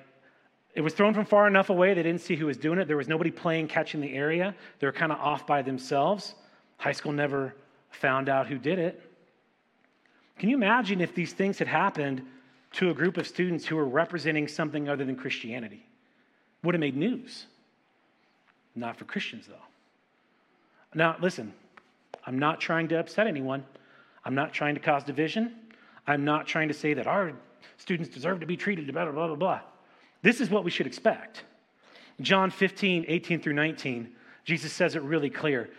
it 0.74 0.82
was 0.82 0.94
thrown 0.94 1.14
from 1.14 1.24
far 1.24 1.48
enough 1.48 1.70
away, 1.70 1.94
they 1.94 2.02
didn't 2.02 2.20
see 2.20 2.36
who 2.36 2.46
was 2.46 2.56
doing 2.56 2.78
it. 2.78 2.86
There 2.86 2.96
was 2.96 3.08
nobody 3.08 3.30
playing 3.30 3.68
catch 3.68 3.94
in 3.94 4.00
the 4.00 4.14
area. 4.14 4.54
They 4.78 4.86
were 4.86 4.92
kind 4.92 5.10
of 5.10 5.18
off 5.18 5.46
by 5.46 5.62
themselves. 5.62 6.34
High 6.76 6.92
school 6.92 7.12
never 7.12 7.54
found 7.90 8.28
out 8.28 8.46
who 8.46 8.58
did 8.58 8.78
it. 8.78 9.02
Can 10.38 10.48
you 10.48 10.56
imagine 10.56 11.00
if 11.00 11.14
these 11.14 11.32
things 11.32 11.58
had 11.58 11.68
happened 11.68 12.22
to 12.72 12.90
a 12.90 12.94
group 12.94 13.16
of 13.16 13.26
students 13.26 13.66
who 13.66 13.76
were 13.76 13.84
representing 13.84 14.46
something 14.46 14.88
other 14.88 15.04
than 15.04 15.16
Christianity? 15.16 15.84
Would 16.62 16.74
have 16.74 16.80
made 16.80 16.96
news. 16.96 17.46
Not 18.76 18.96
for 18.96 19.04
Christians, 19.04 19.46
though. 19.48 19.54
Now, 20.94 21.16
listen, 21.20 21.52
I'm 22.26 22.38
not 22.38 22.60
trying 22.60 22.88
to 22.88 22.98
upset 22.98 23.26
anyone. 23.26 23.64
I'm 24.24 24.34
not 24.34 24.52
trying 24.52 24.74
to 24.74 24.80
cause 24.80 25.04
division. 25.04 25.54
I'm 26.06 26.24
not 26.24 26.46
trying 26.46 26.68
to 26.68 26.74
say 26.74 26.94
that 26.94 27.06
our 27.06 27.32
students 27.76 28.10
deserve 28.10 28.40
to 28.40 28.46
be 28.46 28.56
treated 28.56 28.92
blah, 28.92 29.10
blah, 29.10 29.26
blah, 29.26 29.36
blah. 29.36 29.60
This 30.22 30.40
is 30.40 30.50
what 30.50 30.64
we 30.64 30.70
should 30.70 30.86
expect. 30.86 31.44
John 32.20 32.50
15, 32.50 33.06
18 33.08 33.40
through 33.40 33.54
19, 33.54 34.10
Jesus 34.44 34.72
says 34.72 34.94
it 34.94 35.02
really 35.02 35.30
clear. 35.30 35.70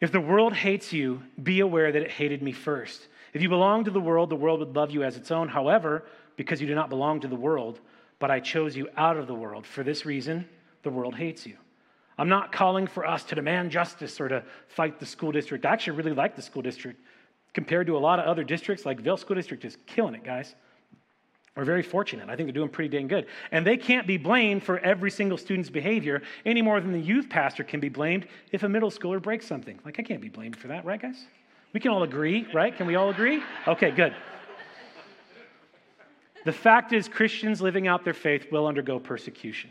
If 0.00 0.12
the 0.12 0.20
world 0.20 0.52
hates 0.52 0.92
you, 0.92 1.22
be 1.42 1.60
aware 1.60 1.90
that 1.90 2.02
it 2.02 2.10
hated 2.10 2.42
me 2.42 2.52
first. 2.52 3.08
If 3.32 3.42
you 3.42 3.48
belong 3.48 3.84
to 3.84 3.90
the 3.90 4.00
world, 4.00 4.30
the 4.30 4.36
world 4.36 4.60
would 4.60 4.76
love 4.76 4.90
you 4.90 5.02
as 5.02 5.16
its 5.16 5.30
own. 5.30 5.48
However, 5.48 6.04
because 6.36 6.60
you 6.60 6.66
do 6.66 6.74
not 6.74 6.90
belong 6.90 7.20
to 7.20 7.28
the 7.28 7.34
world, 7.34 7.80
but 8.18 8.30
I 8.30 8.40
chose 8.40 8.76
you 8.76 8.88
out 8.96 9.16
of 9.16 9.26
the 9.26 9.34
world, 9.34 9.66
for 9.66 9.82
this 9.82 10.06
reason, 10.06 10.48
the 10.82 10.90
world 10.90 11.16
hates 11.16 11.46
you. 11.46 11.56
I'm 12.16 12.28
not 12.28 12.52
calling 12.52 12.86
for 12.86 13.06
us 13.06 13.24
to 13.24 13.34
demand 13.34 13.70
justice 13.70 14.20
or 14.20 14.28
to 14.28 14.42
fight 14.68 15.00
the 15.00 15.06
school 15.06 15.32
district. 15.32 15.66
I 15.66 15.72
actually 15.72 15.96
really 15.96 16.12
like 16.12 16.36
the 16.36 16.42
school 16.42 16.62
district. 16.62 17.00
Compared 17.54 17.86
to 17.86 17.96
a 17.96 17.98
lot 17.98 18.18
of 18.18 18.26
other 18.26 18.44
districts, 18.44 18.84
like 18.84 19.00
Vail 19.00 19.16
School 19.16 19.36
District 19.36 19.64
is 19.64 19.76
killing 19.86 20.14
it, 20.14 20.24
guys. 20.24 20.54
We're 21.56 21.64
very 21.64 21.82
fortunate. 21.82 22.28
I 22.28 22.34
think 22.34 22.48
they're 22.48 22.52
doing 22.52 22.68
pretty 22.68 22.88
dang 22.88 23.06
good. 23.06 23.26
And 23.52 23.64
they 23.64 23.76
can't 23.76 24.08
be 24.08 24.16
blamed 24.16 24.64
for 24.64 24.80
every 24.80 25.10
single 25.10 25.38
student's 25.38 25.70
behavior 25.70 26.22
any 26.44 26.62
more 26.62 26.80
than 26.80 26.90
the 26.90 26.98
youth 26.98 27.28
pastor 27.28 27.62
can 27.62 27.78
be 27.78 27.88
blamed 27.88 28.26
if 28.50 28.64
a 28.64 28.68
middle 28.68 28.90
schooler 28.90 29.22
breaks 29.22 29.46
something. 29.46 29.78
Like, 29.84 30.00
I 30.00 30.02
can't 30.02 30.20
be 30.20 30.28
blamed 30.28 30.56
for 30.56 30.66
that, 30.66 30.84
right, 30.84 31.00
guys? 31.00 31.26
We 31.72 31.78
can 31.78 31.92
all 31.92 32.02
agree, 32.02 32.46
right? 32.52 32.76
Can 32.76 32.88
we 32.88 32.96
all 32.96 33.10
agree? 33.10 33.40
Okay, 33.68 33.92
good. 33.92 34.14
The 36.44 36.52
fact 36.52 36.92
is, 36.92 37.08
Christians 37.08 37.62
living 37.62 37.86
out 37.86 38.04
their 38.04 38.14
faith 38.14 38.50
will 38.50 38.66
undergo 38.66 38.98
persecution. 38.98 39.70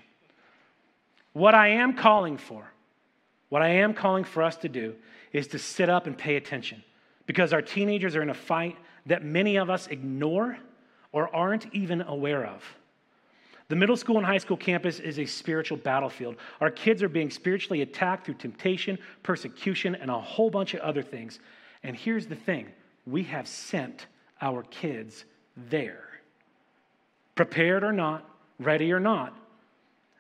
What 1.34 1.56
I 1.56 1.70
am 1.70 1.96
calling 1.96 2.38
for, 2.38 2.72
what 3.50 3.62
I 3.62 3.70
am 3.70 3.94
calling 3.94 4.24
for 4.24 4.44
us 4.44 4.56
to 4.58 4.70
do, 4.70 4.96
is 5.32 5.48
to 5.48 5.60
sit 5.60 5.90
up 5.90 6.08
and 6.08 6.18
pay 6.18 6.36
attention 6.36 6.84
because 7.26 7.54
our 7.54 7.62
teenagers 7.62 8.16
are 8.16 8.22
in 8.22 8.30
a 8.30 8.36
fight 8.36 8.78
that 9.08 9.24
many 9.24 9.58
of 9.58 9.70
us 9.70 9.88
ignore 9.88 10.58
or 11.12 11.34
aren't 11.36 11.74
even 11.74 12.02
aware 12.04 12.46
of. 12.46 12.64
The 13.70 13.76
middle 13.76 13.98
school 13.98 14.18
and 14.18 14.26
high 14.26 14.38
school 14.38 14.58
campus 14.58 15.00
is 15.00 15.18
a 15.18 15.26
spiritual 15.26 15.78
battlefield. 15.78 16.36
Our 16.62 16.70
kids 16.70 17.02
are 17.02 17.10
being 17.10 17.32
spiritually 17.32 17.82
attacked 17.82 18.26
through 18.26 18.36
temptation, 18.36 19.00
persecution, 19.24 19.96
and 19.96 20.12
a 20.12 20.20
whole 20.20 20.50
bunch 20.50 20.74
of 20.74 20.82
other 20.82 21.02
things. 21.02 21.40
And 21.82 21.96
here's 21.96 22.28
the 22.28 22.36
thing 22.36 22.68
we 23.08 23.24
have 23.24 23.48
sent 23.48 24.08
our 24.42 24.64
kids 24.64 25.26
there. 25.56 26.04
Prepared 27.36 27.84
or 27.84 27.94
not, 27.94 28.30
ready 28.60 28.92
or 28.92 29.00
not, 29.00 29.36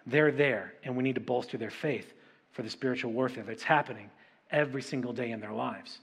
they're 0.05 0.31
there, 0.31 0.73
and 0.83 0.95
we 0.95 1.03
need 1.03 1.15
to 1.15 1.21
bolster 1.21 1.57
their 1.57 1.69
faith 1.69 2.13
for 2.51 2.61
the 2.61 2.69
spiritual 2.69 3.11
warfare 3.11 3.43
that's 3.43 3.63
happening 3.63 4.09
every 4.51 4.81
single 4.81 5.13
day 5.13 5.31
in 5.31 5.39
their 5.39 5.53
lives. 5.53 5.99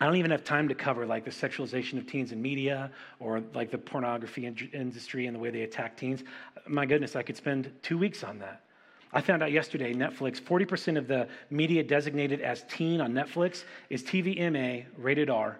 I 0.00 0.04
don't 0.04 0.16
even 0.16 0.30
have 0.30 0.44
time 0.44 0.68
to 0.68 0.74
cover 0.74 1.06
like 1.06 1.24
the 1.24 1.30
sexualization 1.30 1.98
of 1.98 2.06
teens 2.06 2.32
in 2.32 2.42
media 2.42 2.90
or 3.18 3.42
like 3.54 3.70
the 3.70 3.78
pornography 3.78 4.46
industry 4.46 5.26
and 5.26 5.34
the 5.34 5.40
way 5.40 5.50
they 5.50 5.62
attack 5.62 5.96
teens. 5.96 6.22
My 6.66 6.84
goodness, 6.84 7.16
I 7.16 7.22
could 7.22 7.36
spend 7.36 7.72
two 7.82 7.96
weeks 7.96 8.22
on 8.22 8.38
that. 8.40 8.62
I 9.12 9.22
found 9.22 9.42
out 9.42 9.52
yesterday 9.52 9.94
Netflix, 9.94 10.40
40% 10.40 10.98
of 10.98 11.08
the 11.08 11.28
media 11.48 11.82
designated 11.82 12.42
as 12.42 12.64
teen 12.68 13.00
on 13.00 13.12
Netflix 13.12 13.64
is 13.88 14.02
TVMA 14.02 14.84
rated 14.98 15.30
R 15.30 15.58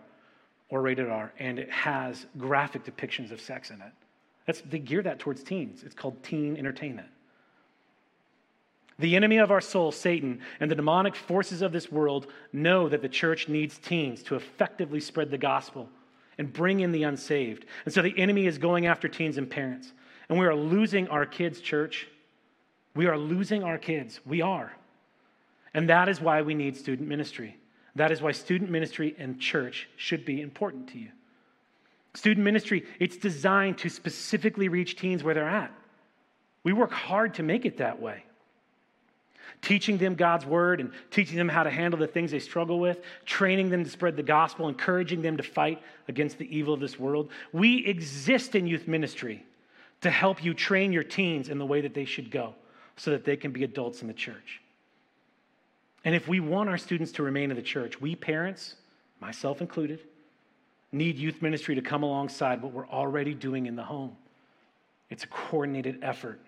or 0.69 0.83
rated 0.83 1.09
R, 1.09 1.33
and 1.39 1.59
it 1.59 1.71
has 1.71 2.27
graphic 2.37 2.85
depictions 2.85 3.31
of 3.31 3.41
sex 3.41 3.71
in 3.71 3.81
it. 3.81 3.93
That's, 4.45 4.61
they 4.63 4.81
gear 4.81 5.01
that 5.03 5.19
towards 5.19 5.43
teens. 5.43 5.85
It's 5.85 5.95
called 5.95 6.23
teen 6.23 6.57
entertainment. 6.57 7.09
The 8.99 9.15
enemy 9.15 9.37
of 9.39 9.51
our 9.51 9.61
soul, 9.61 9.93
Satan, 9.93 10.41
and 10.59 10.71
the 10.71 10.75
demonic 10.75 11.15
forces 11.15 11.61
of 11.61 11.73
this 11.73 11.93
world 11.93 12.29
know 12.53 12.89
that 12.89 13.03
the 13.03 13.09
church 13.09 13.49
needs 13.49 13.79
teens 13.79 14.23
to 14.25 14.37
effectively 14.37 15.01
spread 15.01 15.31
the 15.31 15.39
gospel 15.39 15.89
and 16.39 16.53
bring 16.53 16.81
in 16.81 16.93
the 16.93 17.03
unsaved. 17.03 17.67
And 17.85 17.93
so 17.93 18.01
the 18.01 18.19
enemy 18.19 18.47
is 18.47 18.57
going 18.57 18.87
after 18.87 19.09
teens 19.09 19.37
and 19.37 19.49
parents. 19.49 19.93
And 20.29 20.39
we 20.39 20.47
are 20.47 20.55
losing 20.55 21.09
our 21.09 21.27
kids, 21.27 21.61
church. 21.61 22.09
We 22.95 23.07
are 23.07 23.19
losing 23.19 23.63
our 23.63 23.77
kids. 23.77 24.21
We 24.25 24.41
are. 24.41 24.73
And 25.75 25.91
that 25.91 26.09
is 26.09 26.21
why 26.21 26.41
we 26.41 26.55
need 26.55 26.77
student 26.77 27.07
ministry. 27.07 27.59
That 27.97 28.11
is 28.11 28.23
why 28.23 28.33
student 28.33 28.71
ministry 28.71 29.15
and 29.19 29.39
church 29.39 29.89
should 29.97 30.25
be 30.25 30.41
important 30.41 30.89
to 30.89 30.99
you. 30.99 31.11
Student 32.15 32.45
ministry, 32.45 32.85
it's 32.99 33.19
designed 33.19 33.77
to 33.79 33.91
specifically 33.91 34.69
reach 34.69 34.97
teens 34.97 35.23
where 35.23 35.35
they're 35.35 35.49
at. 35.49 35.71
We 36.65 36.73
work 36.73 36.93
hard 36.93 37.35
to 37.35 37.43
make 37.43 37.67
it 37.67 37.77
that 37.77 38.01
way 38.01 38.25
teaching 39.63 39.99
them 39.99 40.15
God's 40.15 40.47
word 40.47 40.81
and 40.81 40.91
teaching 41.11 41.37
them 41.37 41.49
how 41.49 41.63
to 41.63 41.71
handle 41.71 41.99
the 41.99 42.07
things 42.07 42.31
they 42.31 42.39
struggle 42.39 42.79
with, 42.79 43.01
training 43.25 43.71
them 43.71 43.85
to 43.85 43.91
spread 43.91 44.17
the 44.17 44.23
gospel, 44.23 44.69
encouraging 44.69 45.23
them 45.23 45.37
to 45.37 45.43
fight 45.43 45.83
against 46.09 46.39
the 46.39 46.57
evil 46.57 46.75
of 46.75 46.81
this 46.81 46.99
world. 46.99 47.31
We 47.53 47.85
exist 47.87 48.55
in 48.55 48.67
youth 48.67 48.89
ministry 48.89 49.45
to 50.03 50.11
help 50.11 50.45
you 50.45 50.55
train 50.55 50.93
your 50.93 51.05
teens 51.05 51.49
in 51.49 51.59
the 51.59 51.67
way 51.67 51.81
that 51.81 51.95
they 51.95 52.05
should 52.05 52.31
go 52.31 52.55
so 52.97 53.11
that 53.11 53.25
they 53.25 53.37
can 53.37 53.51
be 53.51 53.65
adults 53.65 54.03
in 54.03 54.09
the 54.09 54.15
church. 54.15 54.61
And 56.05 56.15
if 56.15 56.29
we 56.29 56.41
want 56.41 56.69
our 56.69 56.79
students 56.79 57.13
to 57.13 57.23
remain 57.23 57.51
in 57.51 57.57
the 57.57 57.63
church, 57.63 58.01
we 58.01 58.15
parents, 58.15 58.77
myself 59.21 59.61
included, 59.61 60.01
need 60.93 61.19
youth 61.19 61.43
ministry 61.43 61.75
to 61.75 61.83
come 61.83 62.03
alongside 62.03 62.63
what 62.63 62.73
we're 62.73 62.89
already 62.89 63.35
doing 63.35 63.67
in 63.67 63.77
the 63.77 63.83
home. 63.83 64.17
It's 65.11 65.25
a 65.25 65.29
coordinated 65.29 65.99
effort. 66.03 66.41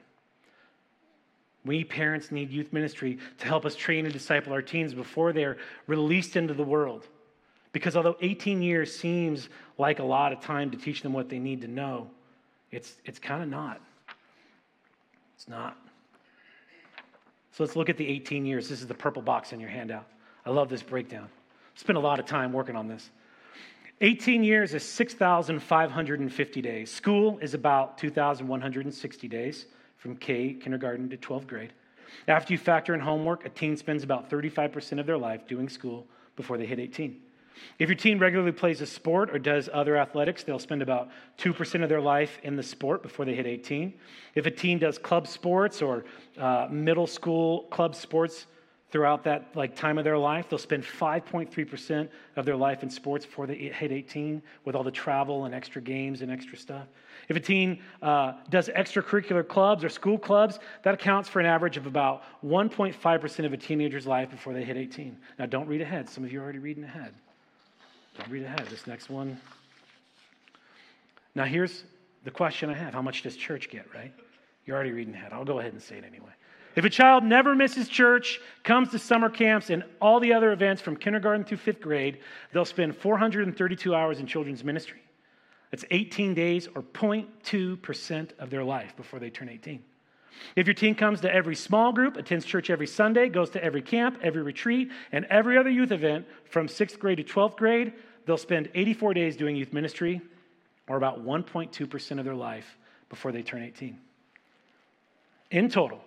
We 1.64 1.84
parents 1.84 2.30
need 2.30 2.50
youth 2.50 2.72
ministry 2.72 3.18
to 3.38 3.46
help 3.46 3.66
us 3.66 3.74
train 3.74 4.04
and 4.04 4.12
disciple 4.12 4.52
our 4.52 4.62
teens 4.62 4.94
before 4.94 5.32
they're 5.32 5.58
released 5.86 6.36
into 6.36 6.54
the 6.54 6.62
world. 6.62 7.06
Because 7.72 7.96
although 7.96 8.16
18 8.20 8.62
years 8.62 8.94
seems 8.96 9.48
like 9.76 9.98
a 9.98 10.04
lot 10.04 10.32
of 10.32 10.40
time 10.40 10.70
to 10.70 10.76
teach 10.76 11.02
them 11.02 11.12
what 11.12 11.28
they 11.28 11.38
need 11.38 11.60
to 11.62 11.68
know, 11.68 12.08
it's, 12.70 12.94
it's 13.04 13.18
kind 13.18 13.42
of 13.42 13.48
not. 13.48 13.80
It's 15.36 15.48
not. 15.48 15.76
So 17.52 17.64
let's 17.64 17.76
look 17.76 17.88
at 17.88 17.96
the 17.96 18.06
18 18.06 18.46
years. 18.46 18.68
This 18.68 18.80
is 18.80 18.86
the 18.86 18.94
purple 18.94 19.22
box 19.22 19.52
in 19.52 19.60
your 19.60 19.68
handout. 19.68 20.06
I 20.46 20.50
love 20.50 20.68
this 20.68 20.82
breakdown. 20.82 21.28
Spent 21.74 21.96
a 21.96 22.00
lot 22.00 22.18
of 22.18 22.26
time 22.26 22.52
working 22.52 22.76
on 22.76 22.88
this. 22.88 23.10
18 24.00 24.44
years 24.44 24.74
is 24.74 24.84
6,550 24.84 26.62
days. 26.62 26.90
School 26.90 27.38
is 27.40 27.54
about 27.54 27.98
2,160 27.98 29.28
days 29.28 29.66
from 29.98 30.16
K, 30.16 30.54
kindergarten 30.54 31.08
to 31.10 31.16
12th 31.16 31.46
grade. 31.46 31.72
After 32.26 32.52
you 32.52 32.58
factor 32.58 32.94
in 32.94 33.00
homework, 33.00 33.44
a 33.44 33.50
teen 33.50 33.76
spends 33.76 34.02
about 34.02 34.30
35% 34.30 34.98
of 34.98 35.06
their 35.06 35.18
life 35.18 35.46
doing 35.46 35.68
school 35.68 36.06
before 36.36 36.56
they 36.56 36.66
hit 36.66 36.78
18. 36.78 37.20
If 37.78 37.88
your 37.88 37.96
teen 37.96 38.18
regularly 38.18 38.52
plays 38.52 38.80
a 38.80 38.86
sport 38.86 39.30
or 39.30 39.38
does 39.38 39.68
other 39.72 39.96
athletics, 39.96 40.44
they'll 40.44 40.58
spend 40.58 40.80
about 40.80 41.08
2% 41.38 41.82
of 41.82 41.88
their 41.88 42.00
life 42.00 42.38
in 42.42 42.56
the 42.56 42.62
sport 42.62 43.02
before 43.02 43.24
they 43.24 43.34
hit 43.34 43.46
18. 43.46 43.92
If 44.34 44.46
a 44.46 44.50
teen 44.50 44.78
does 44.78 44.98
club 44.98 45.26
sports 45.26 45.82
or 45.82 46.04
uh, 46.38 46.68
middle 46.70 47.06
school 47.06 47.62
club 47.64 47.94
sports 47.94 48.46
throughout 48.90 49.22
that 49.24 49.54
like 49.54 49.76
time 49.76 49.98
of 49.98 50.04
their 50.04 50.18
life, 50.18 50.48
they'll 50.48 50.58
spend 50.58 50.82
5.3% 50.82 52.08
of 52.36 52.46
their 52.46 52.56
life 52.56 52.82
in 52.82 52.90
sports 52.90 53.26
before 53.26 53.46
they 53.46 53.54
hit 53.54 53.92
18 53.92 54.42
with 54.64 54.74
all 54.74 54.82
the 54.82 54.90
travel 54.90 55.44
and 55.44 55.54
extra 55.54 55.82
games 55.82 56.22
and 56.22 56.30
extra 56.30 56.56
stuff. 56.56 56.86
If 57.28 57.36
a 57.36 57.40
teen 57.40 57.80
uh, 58.00 58.34
does 58.48 58.68
extracurricular 58.68 59.46
clubs 59.46 59.84
or 59.84 59.90
school 59.90 60.18
clubs, 60.18 60.58
that 60.82 60.94
accounts 60.94 61.28
for 61.28 61.40
an 61.40 61.46
average 61.46 61.76
of 61.76 61.86
about 61.86 62.22
1.5% 62.44 63.44
of 63.44 63.52
a 63.52 63.56
teenager's 63.56 64.06
life 64.06 64.30
before 64.30 64.54
they 64.54 64.64
hit 64.64 64.76
18. 64.76 65.16
Now, 65.38 65.46
don't 65.46 65.68
read 65.68 65.82
ahead. 65.82 66.08
Some 66.08 66.24
of 66.24 66.32
you 66.32 66.40
are 66.40 66.42
already 66.42 66.58
reading 66.58 66.84
ahead. 66.84 67.12
Don't 68.16 68.30
read 68.30 68.44
ahead. 68.44 68.66
This 68.70 68.86
next 68.86 69.10
one. 69.10 69.38
Now, 71.34 71.44
here's 71.44 71.84
the 72.24 72.30
question 72.30 72.70
I 72.70 72.74
have 72.74 72.94
How 72.94 73.02
much 73.02 73.22
does 73.22 73.36
church 73.36 73.68
get, 73.68 73.86
right? 73.94 74.12
You're 74.64 74.76
already 74.76 74.92
reading 74.92 75.14
ahead. 75.14 75.32
I'll 75.32 75.44
go 75.44 75.60
ahead 75.60 75.72
and 75.72 75.82
say 75.82 75.96
it 75.96 76.04
anyway. 76.04 76.32
If 76.78 76.84
a 76.84 76.90
child 76.90 77.24
never 77.24 77.56
misses 77.56 77.88
church, 77.88 78.40
comes 78.62 78.90
to 78.90 79.00
summer 79.00 79.28
camps 79.28 79.68
and 79.68 79.82
all 80.00 80.20
the 80.20 80.32
other 80.32 80.52
events 80.52 80.80
from 80.80 80.94
kindergarten 80.94 81.42
through 81.42 81.56
fifth 81.56 81.80
grade, 81.80 82.20
they'll 82.52 82.64
spend 82.64 82.96
432 82.96 83.92
hours 83.92 84.20
in 84.20 84.28
children's 84.28 84.62
ministry. 84.62 85.02
That's 85.72 85.84
18 85.90 86.34
days 86.34 86.68
or 86.76 86.82
0.2% 86.82 88.30
of 88.38 88.50
their 88.50 88.62
life 88.62 88.94
before 88.96 89.18
they 89.18 89.28
turn 89.28 89.48
18. 89.48 89.82
If 90.54 90.68
your 90.68 90.74
teen 90.74 90.94
comes 90.94 91.20
to 91.22 91.34
every 91.34 91.56
small 91.56 91.90
group, 91.90 92.16
attends 92.16 92.44
church 92.44 92.70
every 92.70 92.86
Sunday, 92.86 93.28
goes 93.28 93.50
to 93.50 93.64
every 93.64 93.82
camp, 93.82 94.20
every 94.22 94.42
retreat, 94.42 94.92
and 95.10 95.24
every 95.24 95.58
other 95.58 95.70
youth 95.70 95.90
event 95.90 96.26
from 96.44 96.68
sixth 96.68 97.00
grade 97.00 97.18
to 97.18 97.24
12th 97.24 97.56
grade, 97.56 97.92
they'll 98.24 98.36
spend 98.36 98.68
84 98.72 99.14
days 99.14 99.36
doing 99.36 99.56
youth 99.56 99.72
ministry, 99.72 100.20
or 100.86 100.96
about 100.96 101.24
1.2% 101.24 102.18
of 102.20 102.24
their 102.24 102.36
life 102.36 102.78
before 103.08 103.32
they 103.32 103.42
turn 103.42 103.64
18. 103.64 103.98
In 105.50 105.68
total, 105.68 106.04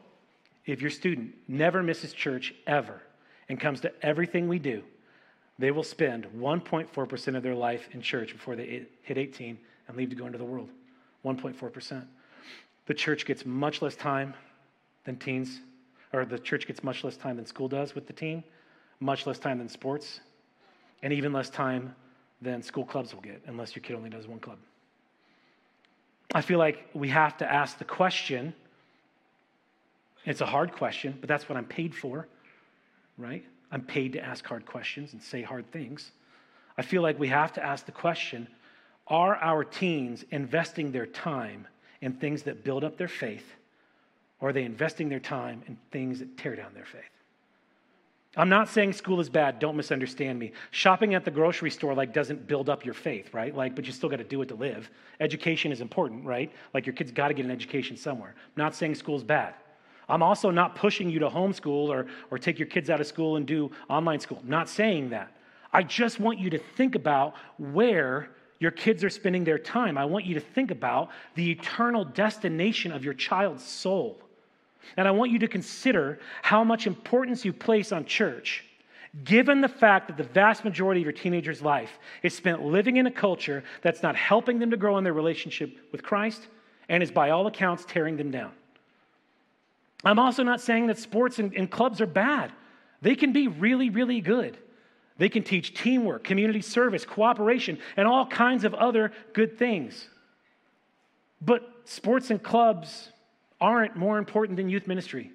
if 0.65 0.81
your 0.81 0.91
student 0.91 1.33
never 1.47 1.81
misses 1.81 2.13
church 2.13 2.53
ever 2.67 3.01
and 3.49 3.59
comes 3.59 3.81
to 3.81 3.91
everything 4.05 4.47
we 4.47 4.59
do, 4.59 4.83
they 5.59 5.71
will 5.71 5.83
spend 5.83 6.25
1.4% 6.37 7.35
of 7.35 7.43
their 7.43 7.55
life 7.55 7.89
in 7.91 8.01
church 8.01 8.33
before 8.33 8.55
they 8.55 8.85
hit 9.03 9.17
18 9.17 9.57
and 9.87 9.97
leave 9.97 10.09
to 10.09 10.15
go 10.15 10.25
into 10.25 10.37
the 10.37 10.43
world. 10.43 10.69
1.4%. 11.25 12.05
The 12.87 12.93
church 12.93 13.25
gets 13.25 13.45
much 13.45 13.81
less 13.81 13.95
time 13.95 14.33
than 15.03 15.17
teens, 15.17 15.61
or 16.13 16.25
the 16.25 16.39
church 16.39 16.67
gets 16.67 16.83
much 16.83 17.03
less 17.03 17.15
time 17.17 17.35
than 17.35 17.45
school 17.45 17.67
does 17.67 17.95
with 17.95 18.07
the 18.07 18.13
teen, 18.13 18.43
much 18.99 19.27
less 19.27 19.39
time 19.39 19.59
than 19.59 19.69
sports, 19.69 20.19
and 21.03 21.13
even 21.13 21.31
less 21.33 21.49
time 21.49 21.95
than 22.41 22.61
school 22.61 22.85
clubs 22.85 23.13
will 23.13 23.21
get, 23.21 23.41
unless 23.45 23.75
your 23.75 23.83
kid 23.83 23.95
only 23.95 24.09
does 24.09 24.27
one 24.27 24.39
club. 24.39 24.57
I 26.33 26.41
feel 26.41 26.59
like 26.59 26.89
we 26.93 27.09
have 27.09 27.37
to 27.37 27.51
ask 27.51 27.77
the 27.77 27.85
question. 27.85 28.53
It's 30.25 30.41
a 30.41 30.45
hard 30.45 30.73
question, 30.73 31.17
but 31.19 31.27
that's 31.27 31.49
what 31.49 31.57
I'm 31.57 31.65
paid 31.65 31.95
for, 31.95 32.27
right? 33.17 33.43
I'm 33.71 33.81
paid 33.81 34.13
to 34.13 34.23
ask 34.23 34.45
hard 34.45 34.65
questions 34.65 35.13
and 35.13 35.21
say 35.21 35.41
hard 35.41 35.71
things. 35.71 36.11
I 36.77 36.83
feel 36.83 37.01
like 37.01 37.19
we 37.19 37.27
have 37.29 37.53
to 37.53 37.63
ask 37.63 37.85
the 37.85 37.91
question 37.91 38.47
are 39.07 39.35
our 39.37 39.63
teens 39.63 40.23
investing 40.31 40.91
their 40.91 41.05
time 41.05 41.67
in 42.01 42.13
things 42.13 42.43
that 42.43 42.63
build 42.63 42.83
up 42.83 42.97
their 42.97 43.07
faith, 43.07 43.45
or 44.39 44.49
are 44.49 44.53
they 44.53 44.63
investing 44.63 45.09
their 45.09 45.19
time 45.19 45.63
in 45.67 45.77
things 45.91 46.19
that 46.19 46.37
tear 46.37 46.55
down 46.55 46.73
their 46.73 46.85
faith? 46.85 47.01
I'm 48.37 48.47
not 48.47 48.69
saying 48.69 48.93
school 48.93 49.19
is 49.19 49.29
bad, 49.29 49.59
don't 49.59 49.75
misunderstand 49.75 50.39
me. 50.39 50.53
Shopping 50.69 51.15
at 51.15 51.25
the 51.25 51.31
grocery 51.31 51.69
store 51.69 51.93
like 51.93 52.13
doesn't 52.13 52.47
build 52.47 52.69
up 52.69 52.85
your 52.85 52.93
faith, 52.93 53.33
right? 53.33 53.53
Like 53.53 53.75
but 53.75 53.85
you 53.85 53.91
still 53.91 54.07
got 54.07 54.17
to 54.17 54.23
do 54.23 54.41
it 54.41 54.47
to 54.47 54.55
live. 54.55 54.89
Education 55.19 55.71
is 55.73 55.81
important, 55.81 56.23
right? 56.23 56.49
Like 56.73 56.85
your 56.85 56.93
kids 56.93 57.11
got 57.11 57.27
to 57.27 57.33
get 57.33 57.43
an 57.43 57.51
education 57.51 57.97
somewhere. 57.97 58.33
I'm 58.37 58.63
not 58.63 58.73
saying 58.73 58.95
school's 58.95 59.23
bad. 59.23 59.53
I'm 60.11 60.21
also 60.21 60.51
not 60.51 60.75
pushing 60.75 61.09
you 61.09 61.19
to 61.19 61.29
homeschool 61.29 61.87
or, 61.87 62.05
or 62.29 62.37
take 62.37 62.59
your 62.59 62.67
kids 62.67 62.89
out 62.89 62.99
of 62.99 63.07
school 63.07 63.37
and 63.37 63.45
do 63.45 63.71
online 63.89 64.19
school. 64.19 64.41
not 64.45 64.67
saying 64.67 65.09
that. 65.11 65.31
I 65.73 65.83
just 65.83 66.19
want 66.19 66.37
you 66.37 66.49
to 66.49 66.57
think 66.57 66.95
about 66.95 67.35
where 67.57 68.29
your 68.59 68.71
kids 68.71 69.05
are 69.05 69.09
spending 69.09 69.45
their 69.45 69.57
time. 69.57 69.97
I 69.97 70.03
want 70.03 70.25
you 70.25 70.33
to 70.33 70.41
think 70.41 70.69
about 70.69 71.11
the 71.35 71.49
eternal 71.49 72.03
destination 72.03 72.91
of 72.91 73.05
your 73.05 73.13
child's 73.13 73.63
soul. 73.63 74.21
And 74.97 75.07
I 75.07 75.11
want 75.11 75.31
you 75.31 75.39
to 75.39 75.47
consider 75.47 76.19
how 76.41 76.63
much 76.63 76.87
importance 76.87 77.45
you 77.45 77.53
place 77.53 77.93
on 77.93 78.03
church, 78.03 78.65
given 79.23 79.61
the 79.61 79.69
fact 79.69 80.09
that 80.09 80.17
the 80.17 80.23
vast 80.23 80.65
majority 80.65 81.01
of 81.01 81.05
your 81.05 81.13
teenager's 81.13 81.61
life 81.61 81.99
is 82.21 82.35
spent 82.35 82.61
living 82.63 82.97
in 82.97 83.07
a 83.07 83.11
culture 83.11 83.63
that's 83.81 84.03
not 84.03 84.15
helping 84.17 84.59
them 84.59 84.71
to 84.71 84.77
grow 84.77 84.97
in 84.97 85.05
their 85.05 85.13
relationship 85.13 85.77
with 85.93 86.03
Christ 86.03 86.47
and 86.89 87.01
is, 87.01 87.11
by 87.11 87.29
all 87.29 87.47
accounts, 87.47 87.85
tearing 87.87 88.17
them 88.17 88.29
down. 88.29 88.51
I'm 90.03 90.19
also 90.19 90.43
not 90.43 90.61
saying 90.61 90.87
that 90.87 90.97
sports 90.97 91.39
and, 91.39 91.53
and 91.53 91.69
clubs 91.69 92.01
are 92.01 92.07
bad. 92.07 92.51
They 93.01 93.15
can 93.15 93.33
be 93.33 93.47
really, 93.47 93.89
really 93.89 94.21
good. 94.21 94.57
They 95.17 95.29
can 95.29 95.43
teach 95.43 95.73
teamwork, 95.73 96.23
community 96.23 96.61
service, 96.61 97.05
cooperation, 97.05 97.77
and 97.95 98.07
all 98.07 98.25
kinds 98.25 98.63
of 98.63 98.73
other 98.73 99.11
good 99.33 99.57
things. 99.57 100.07
But 101.41 101.63
sports 101.85 102.31
and 102.31 102.41
clubs 102.41 103.09
aren't 103.59 103.95
more 103.95 104.17
important 104.17 104.57
than 104.57 104.69
youth 104.69 104.87
ministry. 104.87 105.31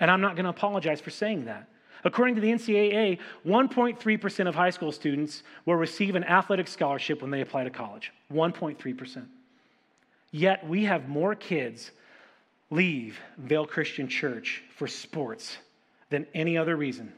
And 0.00 0.10
I'm 0.10 0.20
not 0.20 0.36
going 0.36 0.44
to 0.44 0.50
apologize 0.50 1.00
for 1.00 1.10
saying 1.10 1.44
that. 1.46 1.68
According 2.04 2.34
to 2.34 2.40
the 2.40 2.50
NCAA, 2.50 3.18
1.3% 3.46 4.48
of 4.48 4.54
high 4.54 4.70
school 4.70 4.92
students 4.92 5.42
will 5.64 5.76
receive 5.76 6.16
an 6.16 6.24
athletic 6.24 6.68
scholarship 6.68 7.22
when 7.22 7.30
they 7.30 7.40
apply 7.40 7.64
to 7.64 7.70
college. 7.70 8.12
1.3%. 8.32 9.26
Yet 10.30 10.66
we 10.68 10.84
have 10.84 11.08
more 11.08 11.34
kids 11.34 11.92
leave 12.70 13.18
Vail 13.38 13.66
Christian 13.66 14.08
Church 14.08 14.62
for 14.76 14.86
sports 14.86 15.56
than 16.10 16.26
any 16.34 16.56
other 16.56 16.76
reason. 16.76 17.12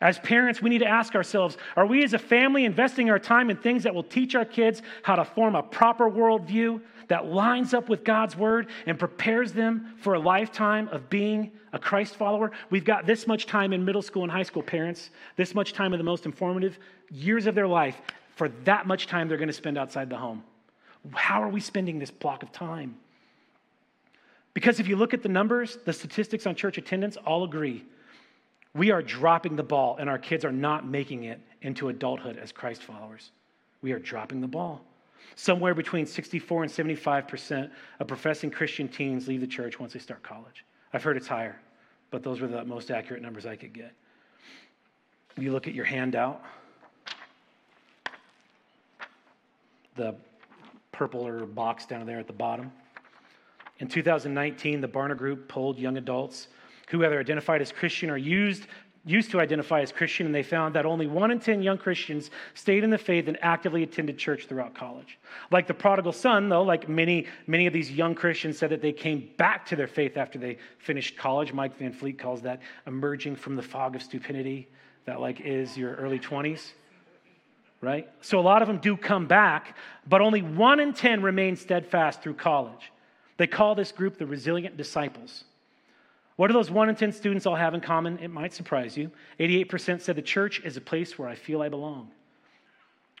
As 0.00 0.18
parents, 0.20 0.62
we 0.62 0.70
need 0.70 0.78
to 0.78 0.86
ask 0.86 1.14
ourselves 1.16 1.56
are 1.76 1.86
we 1.86 2.04
as 2.04 2.14
a 2.14 2.18
family 2.18 2.64
investing 2.64 3.10
our 3.10 3.18
time 3.18 3.50
in 3.50 3.56
things 3.56 3.82
that 3.82 3.94
will 3.94 4.04
teach 4.04 4.34
our 4.36 4.44
kids 4.44 4.82
how 5.02 5.16
to 5.16 5.24
form 5.24 5.56
a 5.56 5.62
proper 5.62 6.08
worldview 6.08 6.80
that 7.08 7.26
lines 7.26 7.74
up 7.74 7.88
with 7.88 8.04
God's 8.04 8.36
word 8.36 8.68
and 8.86 8.98
prepares 8.98 9.52
them 9.52 9.94
for 9.98 10.14
a 10.14 10.18
lifetime 10.18 10.88
of 10.88 11.10
being 11.10 11.50
a 11.72 11.78
Christ 11.78 12.14
follower? 12.14 12.52
We've 12.70 12.84
got 12.84 13.06
this 13.06 13.26
much 13.26 13.46
time 13.46 13.72
in 13.72 13.84
middle 13.84 14.02
school 14.02 14.22
and 14.22 14.30
high 14.30 14.44
school, 14.44 14.62
parents, 14.62 15.10
this 15.36 15.54
much 15.54 15.72
time 15.72 15.92
in 15.92 15.98
the 15.98 16.04
most 16.04 16.26
informative 16.26 16.78
years 17.10 17.46
of 17.46 17.56
their 17.56 17.66
life 17.66 18.00
for 18.36 18.50
that 18.64 18.86
much 18.86 19.08
time 19.08 19.26
they're 19.26 19.36
going 19.36 19.48
to 19.48 19.52
spend 19.52 19.76
outside 19.76 20.08
the 20.08 20.16
home. 20.16 20.44
How 21.14 21.42
are 21.42 21.48
we 21.48 21.60
spending 21.60 21.98
this 21.98 22.10
block 22.10 22.42
of 22.42 22.52
time? 22.52 22.96
Because 24.54 24.80
if 24.80 24.88
you 24.88 24.96
look 24.96 25.14
at 25.14 25.22
the 25.22 25.28
numbers, 25.28 25.78
the 25.84 25.92
statistics 25.92 26.46
on 26.46 26.54
church 26.54 26.78
attendance 26.78 27.16
all 27.16 27.44
agree. 27.44 27.84
We 28.74 28.90
are 28.90 29.02
dropping 29.02 29.56
the 29.56 29.62
ball, 29.62 29.96
and 29.98 30.10
our 30.10 30.18
kids 30.18 30.44
are 30.44 30.52
not 30.52 30.86
making 30.86 31.24
it 31.24 31.40
into 31.62 31.88
adulthood 31.88 32.36
as 32.36 32.52
Christ 32.52 32.82
followers. 32.82 33.30
We 33.82 33.92
are 33.92 33.98
dropping 33.98 34.40
the 34.40 34.48
ball. 34.48 34.84
Somewhere 35.36 35.74
between 35.74 36.06
64 36.06 36.64
and 36.64 36.72
75% 36.72 37.70
of 38.00 38.06
professing 38.06 38.50
Christian 38.50 38.88
teens 38.88 39.28
leave 39.28 39.40
the 39.40 39.46
church 39.46 39.78
once 39.78 39.92
they 39.92 39.98
start 40.00 40.22
college. 40.22 40.64
I've 40.92 41.02
heard 41.02 41.16
it's 41.16 41.28
higher, 41.28 41.60
but 42.10 42.22
those 42.22 42.40
were 42.40 42.48
the 42.48 42.64
most 42.64 42.90
accurate 42.90 43.22
numbers 43.22 43.46
I 43.46 43.56
could 43.56 43.72
get. 43.72 43.92
You 45.36 45.52
look 45.52 45.68
at 45.68 45.74
your 45.74 45.84
handout, 45.84 46.42
the 49.94 50.16
purple 50.98 51.24
or 51.24 51.46
box 51.46 51.86
down 51.86 52.04
there 52.04 52.18
at 52.18 52.26
the 52.26 52.32
bottom. 52.32 52.72
In 53.78 53.86
2019, 53.86 54.80
the 54.80 54.88
Barna 54.88 55.16
Group 55.16 55.48
polled 55.48 55.78
young 55.78 55.96
adults 55.96 56.48
who 56.88 57.04
either 57.04 57.20
identified 57.20 57.62
as 57.62 57.70
Christian 57.70 58.10
or 58.10 58.16
used, 58.16 58.66
used 59.04 59.30
to 59.30 59.38
identify 59.38 59.80
as 59.80 59.92
Christian, 59.92 60.26
and 60.26 60.34
they 60.34 60.42
found 60.42 60.74
that 60.74 60.84
only 60.84 61.06
one 61.06 61.30
in 61.30 61.38
10 61.38 61.62
young 61.62 61.78
Christians 61.78 62.32
stayed 62.54 62.82
in 62.82 62.90
the 62.90 62.98
faith 62.98 63.28
and 63.28 63.38
actively 63.42 63.84
attended 63.84 64.18
church 64.18 64.46
throughout 64.46 64.74
college. 64.74 65.20
Like 65.52 65.68
the 65.68 65.74
prodigal 65.74 66.12
son, 66.12 66.48
though, 66.48 66.64
like 66.64 66.88
many, 66.88 67.26
many 67.46 67.68
of 67.68 67.72
these 67.72 67.92
young 67.92 68.16
Christians 68.16 68.58
said 68.58 68.70
that 68.70 68.82
they 68.82 68.92
came 68.92 69.30
back 69.36 69.66
to 69.66 69.76
their 69.76 69.86
faith 69.86 70.16
after 70.16 70.36
they 70.36 70.58
finished 70.78 71.16
college. 71.16 71.52
Mike 71.52 71.78
Van 71.78 71.92
Fleet 71.92 72.18
calls 72.18 72.42
that 72.42 72.60
emerging 72.88 73.36
from 73.36 73.54
the 73.54 73.62
fog 73.62 73.94
of 73.94 74.02
stupidity 74.02 74.68
that 75.04 75.20
like 75.20 75.40
is 75.40 75.78
your 75.78 75.94
early 75.94 76.18
20s, 76.18 76.72
right? 77.80 78.08
So 78.20 78.38
a 78.38 78.42
lot 78.42 78.62
of 78.62 78.68
them 78.68 78.78
do 78.78 78.96
come 78.96 79.26
back, 79.26 79.76
but 80.06 80.20
only 80.20 80.42
one 80.42 80.80
in 80.80 80.92
10 80.92 81.22
remain 81.22 81.56
steadfast 81.56 82.22
through 82.22 82.34
college. 82.34 82.92
They 83.36 83.46
call 83.46 83.74
this 83.74 83.92
group 83.92 84.18
the 84.18 84.26
resilient 84.26 84.76
disciples. 84.76 85.44
What 86.36 86.48
do 86.48 86.54
those 86.54 86.70
one 86.70 86.88
in 86.88 86.94
10 86.94 87.12
students 87.12 87.46
all 87.46 87.56
have 87.56 87.74
in 87.74 87.80
common? 87.80 88.18
It 88.18 88.28
might 88.28 88.52
surprise 88.52 88.96
you. 88.96 89.10
88% 89.40 90.00
said 90.00 90.16
the 90.16 90.22
church 90.22 90.60
is 90.64 90.76
a 90.76 90.80
place 90.80 91.18
where 91.18 91.28
I 91.28 91.34
feel 91.34 91.62
I 91.62 91.68
belong. 91.68 92.10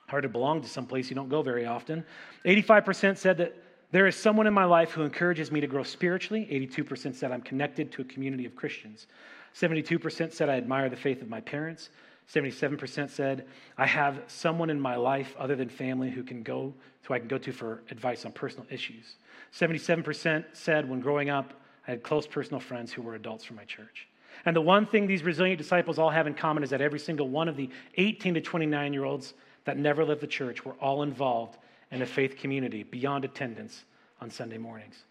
Hard 0.06 0.22
to 0.22 0.28
belong 0.28 0.62
to 0.62 0.68
some 0.68 0.86
place 0.86 1.10
you 1.10 1.16
don't 1.16 1.28
go 1.28 1.42
very 1.42 1.66
often. 1.66 2.04
85% 2.44 3.16
said 3.16 3.36
that 3.38 3.54
there 3.90 4.06
is 4.06 4.16
someone 4.16 4.46
in 4.46 4.54
my 4.54 4.64
life 4.64 4.90
who 4.90 5.02
encourages 5.02 5.50
me 5.50 5.60
to 5.60 5.66
grow 5.66 5.82
spiritually. 5.82 6.46
82% 6.50 7.14
said 7.14 7.32
I'm 7.32 7.40
connected 7.40 7.90
to 7.92 8.02
a 8.02 8.04
community 8.04 8.44
of 8.44 8.54
Christians. 8.54 9.06
72% 9.54 10.32
said 10.32 10.48
I 10.48 10.56
admire 10.56 10.88
the 10.88 10.96
faith 10.96 11.20
of 11.20 11.28
my 11.28 11.40
parents. 11.40 11.90
77% 12.32 13.10
said 13.10 13.46
I 13.76 13.86
have 13.86 14.22
someone 14.26 14.70
in 14.70 14.80
my 14.80 14.96
life 14.96 15.34
other 15.38 15.56
than 15.56 15.68
family 15.68 16.10
who 16.10 16.22
can 16.22 16.42
go 16.42 16.74
who 17.02 17.14
I 17.14 17.18
can 17.18 17.28
go 17.28 17.38
to 17.38 17.52
for 17.52 17.82
advice 17.90 18.26
on 18.26 18.32
personal 18.32 18.66
issues. 18.70 19.16
77% 19.54 20.44
said 20.52 20.88
when 20.88 21.00
growing 21.00 21.30
up 21.30 21.54
I 21.86 21.92
had 21.92 22.02
close 22.02 22.26
personal 22.26 22.60
friends 22.60 22.92
who 22.92 23.00
were 23.00 23.14
adults 23.14 23.44
from 23.44 23.56
my 23.56 23.64
church. 23.64 24.08
And 24.44 24.54
the 24.54 24.60
one 24.60 24.84
thing 24.84 25.06
these 25.06 25.22
resilient 25.22 25.56
disciples 25.56 25.98
all 25.98 26.10
have 26.10 26.26
in 26.26 26.34
common 26.34 26.62
is 26.62 26.68
that 26.70 26.82
every 26.82 26.98
single 26.98 27.28
one 27.30 27.48
of 27.48 27.56
the 27.56 27.70
18 27.96 28.34
to 28.34 28.40
29 28.42 28.92
year 28.92 29.04
olds 29.04 29.32
that 29.64 29.78
never 29.78 30.04
left 30.04 30.20
the 30.20 30.26
church 30.26 30.66
were 30.66 30.74
all 30.74 31.02
involved 31.02 31.56
in 31.90 32.02
a 32.02 32.06
faith 32.06 32.36
community 32.36 32.82
beyond 32.82 33.24
attendance 33.24 33.84
on 34.20 34.30
Sunday 34.30 34.58
mornings. 34.58 35.04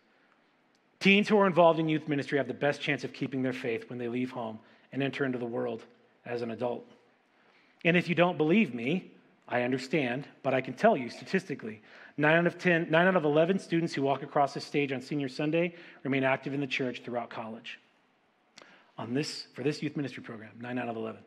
Teens 0.99 1.27
who 1.27 1.39
are 1.39 1.47
involved 1.47 1.80
in 1.80 1.89
youth 1.89 2.08
ministry 2.08 2.38
have 2.38 2.47
the 2.47 2.53
best 2.53 2.80
chance 2.80 3.03
of 3.03 3.13
keeping 3.13 3.41
their 3.41 3.53
faith 3.53 3.89
when 3.89 3.97
they 3.97 4.08
leave 4.08 4.32
home 4.32 4.60
and 4.91 5.01
enter 5.01 5.25
into 5.25 5.38
the 5.38 5.45
world 5.45 5.84
as 6.25 6.41
an 6.41 6.51
adult. 6.51 6.86
And 7.88 7.95
if 7.95 8.10
you 8.10 8.15
don't 8.15 8.38
believe 8.38 8.76
me, 8.76 9.12
I 9.47 9.62
understand, 9.62 10.28
but 10.43 10.54
I 10.54 10.60
can 10.60 10.73
tell 10.73 10.97
you 10.97 11.10
statistically, 11.10 11.82
9 12.17 12.39
out 12.39 12.45
of 12.45 12.58
10, 12.58 12.91
9 12.91 13.08
out 13.08 13.15
of 13.15 13.23
11 13.23 13.60
students 13.60 13.93
who 13.93 14.02
walk 14.02 14.23
across 14.23 14.54
the 14.54 14.60
stage 14.60 14.91
on 14.91 15.00
senior 15.00 15.30
Sunday 15.30 15.73
remain 16.04 16.26
active 16.26 16.54
in 16.54 16.60
the 16.60 16.67
church 16.67 17.02
throughout 17.06 17.30
college. 17.30 17.80
On 18.97 19.13
this, 19.13 19.47
for 19.54 19.63
this 19.63 19.82
youth 19.82 19.95
ministry 19.95 20.21
program, 20.21 20.52
9 20.60 20.78
out 20.78 20.89
of 20.89 20.97
11. 20.97 21.21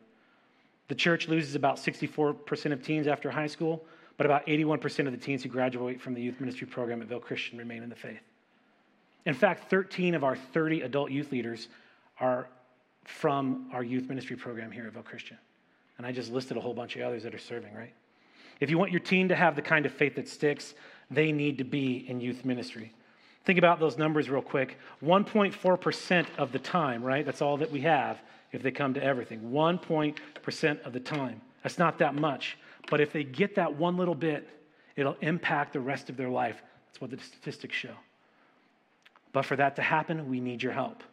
The 0.87 0.93
church 0.93 1.27
loses 1.27 1.55
about 1.55 1.77
64% 1.77 2.71
of 2.71 2.83
teens 2.83 3.07
after 3.07 3.31
high 3.31 3.47
school, 3.47 3.83
but 4.17 4.27
about 4.27 4.45
81% 4.45 5.07
of 5.07 5.13
the 5.13 5.17
teens 5.17 5.41
who 5.41 5.49
graduate 5.49 5.99
from 5.99 6.13
the 6.13 6.21
youth 6.21 6.39
ministry 6.39 6.67
program 6.67 7.01
at 7.01 7.07
Vail 7.07 7.19
Christian 7.19 7.57
remain 7.57 7.81
in 7.81 7.89
the 7.89 7.95
faith. 7.95 8.21
In 9.25 9.33
fact, 9.33 9.71
13 9.71 10.13
of 10.13 10.23
our 10.23 10.35
30 10.35 10.81
adult 10.81 11.09
youth 11.09 11.31
leaders 11.31 11.69
are 12.19 12.49
from 13.03 13.67
our 13.73 13.83
youth 13.83 14.07
ministry 14.07 14.35
program 14.35 14.69
here 14.69 14.85
at 14.85 14.93
Vail 14.93 15.01
Christian. 15.01 15.39
And 16.01 16.07
I 16.07 16.11
just 16.11 16.31
listed 16.31 16.57
a 16.57 16.59
whole 16.59 16.73
bunch 16.73 16.95
of 16.95 17.03
others 17.03 17.21
that 17.21 17.35
are 17.35 17.37
serving, 17.37 17.75
right? 17.75 17.93
If 18.59 18.71
you 18.71 18.79
want 18.79 18.89
your 18.89 19.01
teen 19.01 19.29
to 19.29 19.35
have 19.35 19.55
the 19.55 19.61
kind 19.61 19.85
of 19.85 19.93
faith 19.93 20.15
that 20.15 20.27
sticks, 20.27 20.73
they 21.11 21.31
need 21.31 21.59
to 21.59 21.63
be 21.63 22.09
in 22.09 22.19
youth 22.19 22.43
ministry. 22.43 22.91
Think 23.45 23.59
about 23.59 23.79
those 23.79 23.99
numbers 23.99 24.27
real 24.27 24.41
quick 24.41 24.79
1.4% 25.05 26.25
of 26.39 26.51
the 26.51 26.57
time, 26.57 27.03
right? 27.03 27.23
That's 27.23 27.43
all 27.43 27.55
that 27.57 27.69
we 27.69 27.81
have 27.81 28.19
if 28.51 28.63
they 28.63 28.71
come 28.71 28.95
to 28.95 29.03
everything. 29.03 29.51
1% 29.51 30.81
of 30.87 30.91
the 30.91 30.99
time. 30.99 31.39
That's 31.61 31.77
not 31.77 31.99
that 31.99 32.15
much. 32.15 32.57
But 32.89 32.99
if 32.99 33.13
they 33.13 33.23
get 33.23 33.53
that 33.53 33.75
one 33.75 33.95
little 33.95 34.15
bit, 34.15 34.49
it'll 34.95 35.17
impact 35.21 35.71
the 35.73 35.81
rest 35.81 36.09
of 36.09 36.17
their 36.17 36.29
life. 36.29 36.63
That's 36.87 36.99
what 36.99 37.11
the 37.11 37.19
statistics 37.19 37.75
show. 37.75 37.93
But 39.33 39.45
for 39.45 39.55
that 39.55 39.75
to 39.75 39.83
happen, 39.83 40.27
we 40.27 40.39
need 40.39 40.63
your 40.63 40.73
help. 40.73 41.03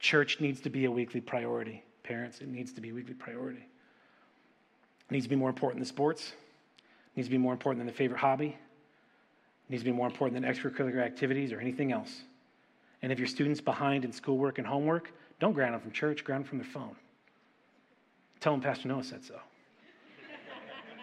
Church 0.00 0.40
needs 0.40 0.60
to 0.62 0.68
be 0.68 0.86
a 0.86 0.90
weekly 0.90 1.20
priority. 1.20 1.84
Parents, 2.02 2.40
it 2.40 2.48
needs 2.48 2.72
to 2.72 2.80
be 2.80 2.90
a 2.90 2.92
weekly 2.92 3.14
priority. 3.14 3.66
Needs 5.10 5.24
to 5.26 5.30
be 5.30 5.36
more 5.36 5.48
important 5.48 5.80
than 5.80 5.86
sports. 5.86 6.32
Needs 7.16 7.28
to 7.28 7.32
be 7.32 7.38
more 7.38 7.52
important 7.52 7.80
than 7.80 7.86
the 7.86 7.92
favorite 7.92 8.18
hobby. 8.18 8.56
Needs 9.68 9.82
to 9.82 9.90
be 9.90 9.96
more 9.96 10.06
important 10.06 10.40
than 10.40 10.50
extracurricular 10.52 11.04
activities 11.04 11.52
or 11.52 11.60
anything 11.60 11.92
else. 11.92 12.22
And 13.02 13.10
if 13.12 13.18
your 13.18 13.28
student's 13.28 13.60
behind 13.60 14.04
in 14.04 14.12
schoolwork 14.12 14.58
and 14.58 14.66
homework, 14.66 15.12
don't 15.40 15.52
ground 15.52 15.74
them 15.74 15.80
from 15.80 15.90
church, 15.90 16.22
ground 16.24 16.44
them 16.44 16.48
from 16.48 16.58
their 16.58 16.66
phone. 16.66 16.94
Tell 18.40 18.52
them 18.52 18.60
Pastor 18.60 18.88
Noah 18.88 19.04
said 19.04 19.24
so. 19.24 19.38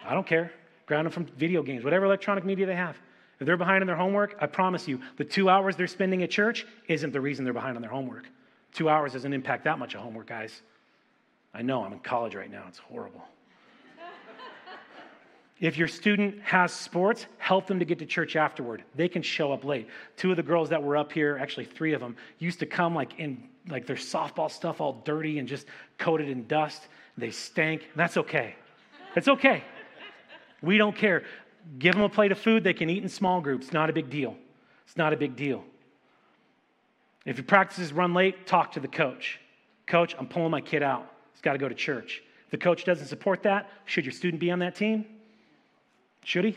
I 0.06 0.14
don't 0.14 0.26
care. 0.26 0.52
Ground 0.86 1.06
them 1.06 1.12
from 1.12 1.26
video 1.26 1.62
games, 1.62 1.84
whatever 1.84 2.06
electronic 2.06 2.44
media 2.44 2.66
they 2.66 2.74
have. 2.74 2.96
If 3.40 3.46
they're 3.46 3.56
behind 3.56 3.82
on 3.82 3.86
their 3.86 3.96
homework, 3.96 4.36
I 4.40 4.46
promise 4.46 4.88
you, 4.88 5.00
the 5.16 5.24
two 5.24 5.48
hours 5.48 5.76
they're 5.76 5.86
spending 5.86 6.22
at 6.22 6.30
church 6.30 6.66
isn't 6.88 7.12
the 7.12 7.20
reason 7.20 7.44
they're 7.44 7.52
behind 7.52 7.76
on 7.76 7.82
their 7.82 7.90
homework. 7.90 8.28
Two 8.72 8.88
hours 8.88 9.12
doesn't 9.12 9.32
impact 9.32 9.64
that 9.64 9.78
much 9.78 9.94
of 9.94 10.00
homework, 10.00 10.26
guys. 10.26 10.62
I 11.54 11.62
know, 11.62 11.84
I'm 11.84 11.92
in 11.92 12.00
college 12.00 12.34
right 12.34 12.50
now. 12.50 12.64
It's 12.68 12.78
horrible. 12.78 13.22
If 15.60 15.76
your 15.76 15.88
student 15.88 16.40
has 16.42 16.72
sports, 16.72 17.26
help 17.38 17.66
them 17.66 17.80
to 17.80 17.84
get 17.84 17.98
to 17.98 18.06
church 18.06 18.36
afterward. 18.36 18.84
They 18.94 19.08
can 19.08 19.22
show 19.22 19.52
up 19.52 19.64
late. 19.64 19.88
Two 20.16 20.30
of 20.30 20.36
the 20.36 20.42
girls 20.42 20.68
that 20.68 20.82
were 20.82 20.96
up 20.96 21.10
here, 21.10 21.36
actually 21.40 21.64
three 21.64 21.94
of 21.94 22.00
them, 22.00 22.16
used 22.38 22.60
to 22.60 22.66
come 22.66 22.94
like 22.94 23.18
in 23.18 23.42
like 23.68 23.86
their 23.86 23.96
softball 23.96 24.50
stuff 24.50 24.80
all 24.80 25.02
dirty 25.04 25.38
and 25.38 25.48
just 25.48 25.66
coated 25.98 26.28
in 26.28 26.46
dust. 26.46 26.88
They 27.16 27.30
stank. 27.30 27.88
That's 27.96 28.16
okay. 28.16 28.54
It's 29.16 29.28
okay. 29.28 29.64
We 30.62 30.78
don't 30.78 30.96
care. 30.96 31.24
Give 31.78 31.94
them 31.94 32.04
a 32.04 32.08
plate 32.08 32.32
of 32.32 32.38
food 32.38 32.62
they 32.62 32.72
can 32.72 32.88
eat 32.88 33.02
in 33.02 33.08
small 33.08 33.40
groups. 33.40 33.72
Not 33.72 33.90
a 33.90 33.92
big 33.92 34.08
deal. 34.08 34.36
It's 34.86 34.96
not 34.96 35.12
a 35.12 35.16
big 35.16 35.36
deal. 35.36 35.64
If 37.26 37.36
your 37.36 37.44
practices 37.44 37.92
run 37.92 38.14
late, 38.14 38.46
talk 38.46 38.72
to 38.72 38.80
the 38.80 38.88
coach. 38.88 39.38
Coach, 39.86 40.14
I'm 40.18 40.28
pulling 40.28 40.50
my 40.50 40.60
kid 40.60 40.82
out. 40.82 41.12
He's 41.32 41.42
got 41.42 41.52
to 41.52 41.58
go 41.58 41.68
to 41.68 41.74
church. 41.74 42.22
If 42.46 42.52
the 42.52 42.58
coach 42.58 42.84
doesn't 42.84 43.06
support 43.06 43.42
that, 43.42 43.68
should 43.84 44.06
your 44.06 44.12
student 44.12 44.40
be 44.40 44.50
on 44.50 44.60
that 44.60 44.76
team? 44.76 45.04
Should 46.24 46.44
he? 46.44 46.56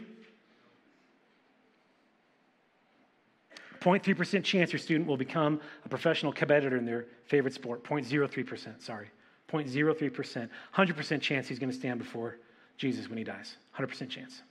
0.3% 3.82 4.44
chance 4.44 4.72
your 4.72 4.80
student 4.80 5.08
will 5.08 5.18
become 5.18 5.60
a 5.86 5.90
professional 5.90 6.32
competitor 6.32 6.78
in 6.78 6.86
their 6.86 7.06
favorite 7.26 7.54
sport. 7.54 7.84
0.03%, 7.84 8.82
sorry. 8.82 9.10
0.03%. 9.52 10.50
100% 10.76 11.22
chance 11.22 11.48
he's 11.48 11.60
going 11.60 11.72
to 11.72 11.76
stand 11.76 11.98
before 12.00 12.38
Jesus 12.78 13.10
when 13.10 13.18
he 13.18 13.24
dies. 13.24 13.56
100% 13.78 14.10
chance. 14.10 14.44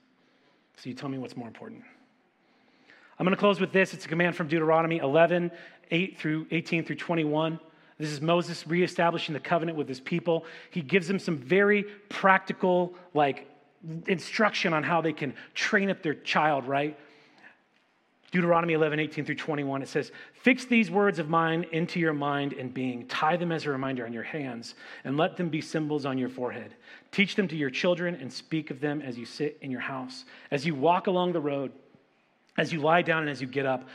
So 0.76 0.88
you 0.88 0.94
tell 0.94 1.08
me 1.08 1.18
what's 1.18 1.36
more 1.36 1.46
important. 1.46 1.82
I'm 3.18 3.24
going 3.24 3.36
to 3.36 3.40
close 3.40 3.60
with 3.60 3.72
this. 3.72 3.94
It's 3.94 4.06
a 4.06 4.08
command 4.08 4.34
from 4.34 4.48
Deuteronomy 4.48 4.98
11, 4.98 5.52
8 5.90 6.18
through 6.18 6.46
18 6.50 6.84
through 6.84 6.96
21. 6.96 7.60
This 7.98 8.10
is 8.10 8.20
Moses 8.20 8.66
reestablishing 8.66 9.34
the 9.34 9.40
covenant 9.40 9.76
with 9.76 9.86
his 9.86 10.00
people. 10.00 10.46
He 10.70 10.80
gives 10.80 11.06
them 11.06 11.18
some 11.18 11.36
very 11.36 11.82
practical, 12.08 12.94
like, 13.12 13.46
instruction 14.06 14.72
on 14.72 14.82
how 14.82 15.00
they 15.00 15.12
can 15.12 15.34
train 15.54 15.90
up 15.90 16.02
their 16.02 16.14
child, 16.14 16.66
right? 16.66 16.98
Deuteronomy 18.30 18.74
11, 18.74 19.00
18 19.00 19.24
through 19.24 19.34
21, 19.34 19.82
it 19.82 19.88
says, 19.88 20.12
Fix 20.34 20.64
these 20.64 20.88
words 20.88 21.18
of 21.18 21.28
mine 21.28 21.66
into 21.72 21.98
your 21.98 22.12
mind 22.12 22.52
and 22.52 22.72
being, 22.72 23.06
tie 23.08 23.36
them 23.36 23.50
as 23.50 23.66
a 23.66 23.70
reminder 23.70 24.06
on 24.06 24.12
your 24.12 24.22
hands, 24.22 24.74
and 25.02 25.16
let 25.16 25.36
them 25.36 25.48
be 25.48 25.60
symbols 25.60 26.06
on 26.06 26.16
your 26.16 26.28
forehead. 26.28 26.74
Teach 27.10 27.34
them 27.34 27.48
to 27.48 27.56
your 27.56 27.70
children 27.70 28.14
and 28.14 28.32
speak 28.32 28.70
of 28.70 28.80
them 28.80 29.02
as 29.02 29.18
you 29.18 29.24
sit 29.24 29.58
in 29.62 29.70
your 29.70 29.80
house, 29.80 30.24
as 30.52 30.64
you 30.64 30.76
walk 30.76 31.08
along 31.08 31.32
the 31.32 31.40
road, 31.40 31.72
as 32.56 32.72
you 32.72 32.80
lie 32.80 33.02
down 33.02 33.22
and 33.22 33.30
as 33.30 33.40
you 33.40 33.48
get 33.48 33.66
up. 33.66 33.88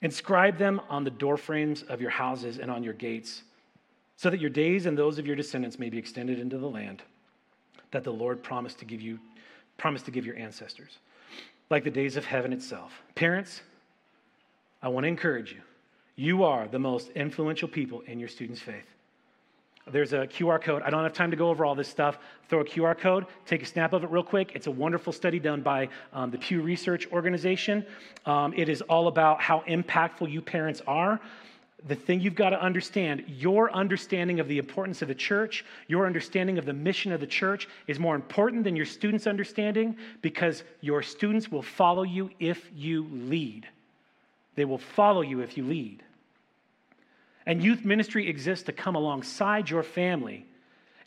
Inscribe 0.00 0.56
them 0.56 0.80
on 0.88 1.04
the 1.04 1.10
doorframes 1.10 1.82
of 1.82 2.00
your 2.00 2.10
houses 2.10 2.58
and 2.58 2.70
on 2.70 2.82
your 2.82 2.94
gates, 2.94 3.42
so 4.16 4.30
that 4.30 4.40
your 4.40 4.50
days 4.50 4.86
and 4.86 4.96
those 4.96 5.18
of 5.18 5.26
your 5.26 5.36
descendants 5.36 5.78
may 5.78 5.90
be 5.90 5.98
extended 5.98 6.38
into 6.38 6.56
the 6.56 6.68
land 6.68 7.02
that 7.96 8.04
the 8.04 8.12
Lord 8.12 8.42
promised 8.42 8.78
to 8.80 8.84
give 8.84 9.00
you, 9.00 9.18
promised 9.78 10.04
to 10.04 10.10
give 10.10 10.26
your 10.26 10.36
ancestors 10.36 10.98
like 11.70 11.82
the 11.82 11.90
days 11.90 12.18
of 12.18 12.26
heaven 12.26 12.52
itself. 12.52 12.92
Parents, 13.14 13.62
I 14.82 14.88
want 14.88 15.04
to 15.04 15.08
encourage 15.08 15.50
you. 15.50 15.62
You 16.14 16.44
are 16.44 16.68
the 16.68 16.78
most 16.78 17.08
influential 17.14 17.68
people 17.68 18.02
in 18.02 18.20
your 18.20 18.28
students' 18.28 18.60
faith. 18.60 18.84
There's 19.90 20.12
a 20.12 20.26
QR 20.26 20.60
code. 20.60 20.82
I 20.82 20.90
don't 20.90 21.04
have 21.04 21.14
time 21.14 21.30
to 21.30 21.38
go 21.38 21.48
over 21.48 21.64
all 21.64 21.74
this 21.74 21.88
stuff. 21.88 22.18
Throw 22.50 22.60
a 22.60 22.64
QR 22.66 22.98
code, 22.98 23.24
take 23.46 23.62
a 23.62 23.66
snap 23.66 23.94
of 23.94 24.04
it 24.04 24.10
real 24.10 24.22
quick. 24.22 24.52
It's 24.54 24.66
a 24.66 24.70
wonderful 24.70 25.14
study 25.14 25.38
done 25.38 25.62
by 25.62 25.88
um, 26.12 26.30
the 26.30 26.36
Pew 26.36 26.60
Research 26.60 27.10
Organization. 27.10 27.86
Um, 28.26 28.52
it 28.54 28.68
is 28.68 28.82
all 28.82 29.08
about 29.08 29.40
how 29.40 29.60
impactful 29.66 30.30
you 30.30 30.42
parents 30.42 30.82
are 30.86 31.18
the 31.84 31.94
thing 31.94 32.20
you've 32.20 32.34
got 32.34 32.50
to 32.50 32.60
understand 32.60 33.24
your 33.28 33.70
understanding 33.72 34.40
of 34.40 34.48
the 34.48 34.58
importance 34.58 35.02
of 35.02 35.08
the 35.08 35.14
church, 35.14 35.64
your 35.88 36.06
understanding 36.06 36.58
of 36.58 36.64
the 36.64 36.72
mission 36.72 37.12
of 37.12 37.20
the 37.20 37.26
church 37.26 37.68
is 37.86 37.98
more 37.98 38.14
important 38.14 38.64
than 38.64 38.74
your 38.74 38.86
students' 38.86 39.26
understanding 39.26 39.96
because 40.22 40.64
your 40.80 41.02
students 41.02 41.50
will 41.50 41.62
follow 41.62 42.02
you 42.02 42.30
if 42.40 42.70
you 42.74 43.06
lead. 43.12 43.68
They 44.54 44.64
will 44.64 44.78
follow 44.78 45.20
you 45.20 45.40
if 45.40 45.56
you 45.56 45.64
lead. 45.64 46.02
And 47.44 47.62
youth 47.62 47.84
ministry 47.84 48.28
exists 48.28 48.64
to 48.64 48.72
come 48.72 48.96
alongside 48.96 49.70
your 49.70 49.82
family 49.82 50.46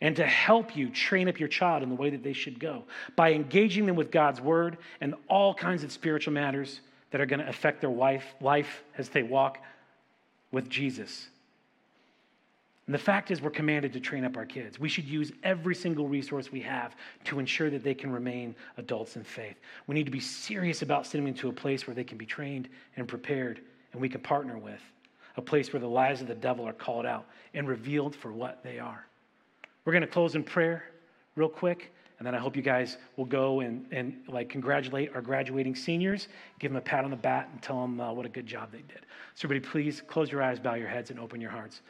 and 0.00 0.16
to 0.16 0.26
help 0.26 0.76
you 0.76 0.88
train 0.88 1.28
up 1.28 1.38
your 1.38 1.48
child 1.48 1.82
in 1.82 1.90
the 1.90 1.94
way 1.94 2.10
that 2.10 2.22
they 2.22 2.32
should 2.32 2.58
go 2.58 2.84
by 3.16 3.32
engaging 3.32 3.84
them 3.84 3.96
with 3.96 4.10
God's 4.10 4.40
word 4.40 4.78
and 5.00 5.14
all 5.28 5.52
kinds 5.52 5.84
of 5.84 5.92
spiritual 5.92 6.32
matters 6.32 6.80
that 7.10 7.20
are 7.20 7.26
going 7.26 7.40
to 7.40 7.48
affect 7.48 7.82
their 7.82 7.90
life, 7.90 8.24
life 8.40 8.82
as 8.96 9.10
they 9.10 9.22
walk 9.22 9.58
with 10.52 10.68
Jesus. 10.68 11.28
And 12.86 12.94
the 12.94 12.98
fact 12.98 13.30
is, 13.30 13.40
we're 13.40 13.50
commanded 13.50 13.92
to 13.92 14.00
train 14.00 14.24
up 14.24 14.36
our 14.36 14.44
kids. 14.44 14.80
We 14.80 14.88
should 14.88 15.04
use 15.04 15.30
every 15.44 15.76
single 15.76 16.08
resource 16.08 16.50
we 16.50 16.60
have 16.62 16.96
to 17.26 17.38
ensure 17.38 17.70
that 17.70 17.84
they 17.84 17.94
can 17.94 18.10
remain 18.10 18.54
adults 18.78 19.14
in 19.14 19.22
faith. 19.22 19.54
We 19.86 19.94
need 19.94 20.06
to 20.06 20.10
be 20.10 20.18
serious 20.18 20.82
about 20.82 21.06
sending 21.06 21.32
them 21.32 21.40
to 21.40 21.50
a 21.50 21.52
place 21.52 21.86
where 21.86 21.94
they 21.94 22.02
can 22.02 22.18
be 22.18 22.26
trained 22.26 22.68
and 22.96 23.06
prepared 23.06 23.60
and 23.92 24.02
we 24.02 24.08
can 24.08 24.20
partner 24.20 24.58
with, 24.58 24.80
a 25.36 25.42
place 25.42 25.72
where 25.72 25.78
the 25.78 25.86
lies 25.86 26.20
of 26.20 26.26
the 26.26 26.34
devil 26.34 26.66
are 26.66 26.72
called 26.72 27.06
out 27.06 27.26
and 27.54 27.68
revealed 27.68 28.16
for 28.16 28.32
what 28.32 28.62
they 28.64 28.80
are. 28.80 29.06
We're 29.84 29.92
going 29.92 30.02
to 30.02 30.08
close 30.08 30.34
in 30.34 30.42
prayer 30.42 30.84
real 31.36 31.48
quick. 31.48 31.92
And 32.20 32.26
then 32.26 32.34
I 32.34 32.38
hope 32.38 32.54
you 32.54 32.60
guys 32.60 32.98
will 33.16 33.24
go 33.24 33.60
and, 33.60 33.86
and 33.90 34.14
like 34.28 34.50
congratulate 34.50 35.10
our 35.14 35.22
graduating 35.22 35.74
seniors, 35.74 36.28
give 36.58 36.70
them 36.70 36.76
a 36.76 36.82
pat 36.82 37.02
on 37.02 37.10
the 37.10 37.16
back, 37.16 37.48
and 37.50 37.62
tell 37.62 37.80
them 37.80 37.98
uh, 37.98 38.12
what 38.12 38.26
a 38.26 38.28
good 38.28 38.46
job 38.46 38.70
they 38.70 38.82
did. 38.82 39.06
So, 39.34 39.46
everybody, 39.46 39.66
please 39.70 40.02
close 40.06 40.30
your 40.30 40.42
eyes, 40.42 40.60
bow 40.60 40.74
your 40.74 40.86
heads, 40.86 41.10
and 41.10 41.18
open 41.18 41.40
your 41.40 41.50
hearts. 41.50 41.80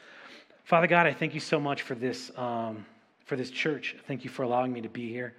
Father 0.63 0.87
God, 0.87 1.09
I 1.09 1.13
thank 1.13 1.35
you 1.35 1.41
so 1.41 1.59
much 1.59 1.83
for 1.83 1.97
this, 1.97 2.31
um, 2.37 2.87
for 3.27 3.35
this 3.35 3.51
church. 3.51 3.97
Thank 4.07 4.23
you 4.23 4.31
for 4.31 4.45
allowing 4.45 4.73
me 4.73 4.81
to 4.83 4.89
be 4.89 5.09
here. 5.09 5.35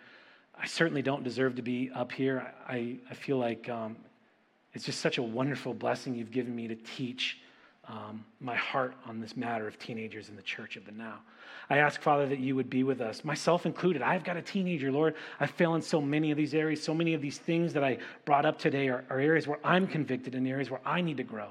I 0.59 0.67
certainly 0.67 1.01
don't 1.01 1.23
deserve 1.23 1.55
to 1.55 1.61
be 1.61 1.89
up 1.95 2.11
here. 2.11 2.53
I, 2.67 2.97
I 3.09 3.13
feel 3.13 3.37
like 3.37 3.69
um, 3.69 3.95
it's 4.73 4.83
just 4.83 4.99
such 4.99 5.17
a 5.19 5.23
wonderful 5.23 5.73
blessing 5.73 6.15
you've 6.15 6.31
given 6.31 6.53
me 6.53 6.67
to 6.67 6.75
teach 6.75 7.37
um, 7.91 8.23
my 8.39 8.55
heart 8.55 8.95
on 9.05 9.19
this 9.19 9.35
matter 9.35 9.67
of 9.67 9.77
teenagers 9.77 10.29
in 10.29 10.35
the 10.37 10.41
church 10.41 10.77
of 10.77 10.85
the 10.85 10.93
now. 10.93 11.19
I 11.69 11.77
ask, 11.77 12.01
Father, 12.01 12.25
that 12.27 12.39
you 12.39 12.55
would 12.55 12.69
be 12.69 12.83
with 12.83 13.01
us, 13.01 13.25
myself 13.25 13.65
included. 13.65 14.01
I've 14.01 14.23
got 14.23 14.37
a 14.37 14.41
teenager, 14.41 14.91
Lord. 14.91 15.15
I 15.39 15.45
fail 15.45 15.75
in 15.75 15.81
so 15.81 15.99
many 15.99 16.31
of 16.31 16.37
these 16.37 16.53
areas. 16.53 16.81
So 16.81 16.93
many 16.93 17.13
of 17.13 17.21
these 17.21 17.37
things 17.37 17.73
that 17.73 17.83
I 17.83 17.97
brought 18.23 18.45
up 18.45 18.57
today 18.57 18.87
are, 18.87 19.03
are 19.09 19.19
areas 19.19 19.45
where 19.45 19.59
I'm 19.63 19.87
convicted 19.87 20.35
and 20.35 20.47
areas 20.47 20.69
where 20.69 20.79
I 20.85 21.01
need 21.01 21.17
to 21.17 21.23
grow. 21.23 21.47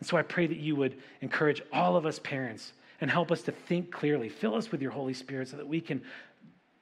And 0.00 0.08
so 0.08 0.16
I 0.16 0.22
pray 0.22 0.46
that 0.48 0.58
you 0.58 0.74
would 0.76 0.96
encourage 1.20 1.62
all 1.72 1.96
of 1.96 2.06
us 2.06 2.18
parents 2.18 2.72
and 3.00 3.10
help 3.10 3.30
us 3.30 3.42
to 3.42 3.52
think 3.52 3.92
clearly. 3.92 4.28
Fill 4.28 4.56
us 4.56 4.72
with 4.72 4.82
your 4.82 4.90
Holy 4.90 5.14
Spirit 5.14 5.48
so 5.48 5.56
that 5.56 5.66
we 5.66 5.80
can 5.80 6.02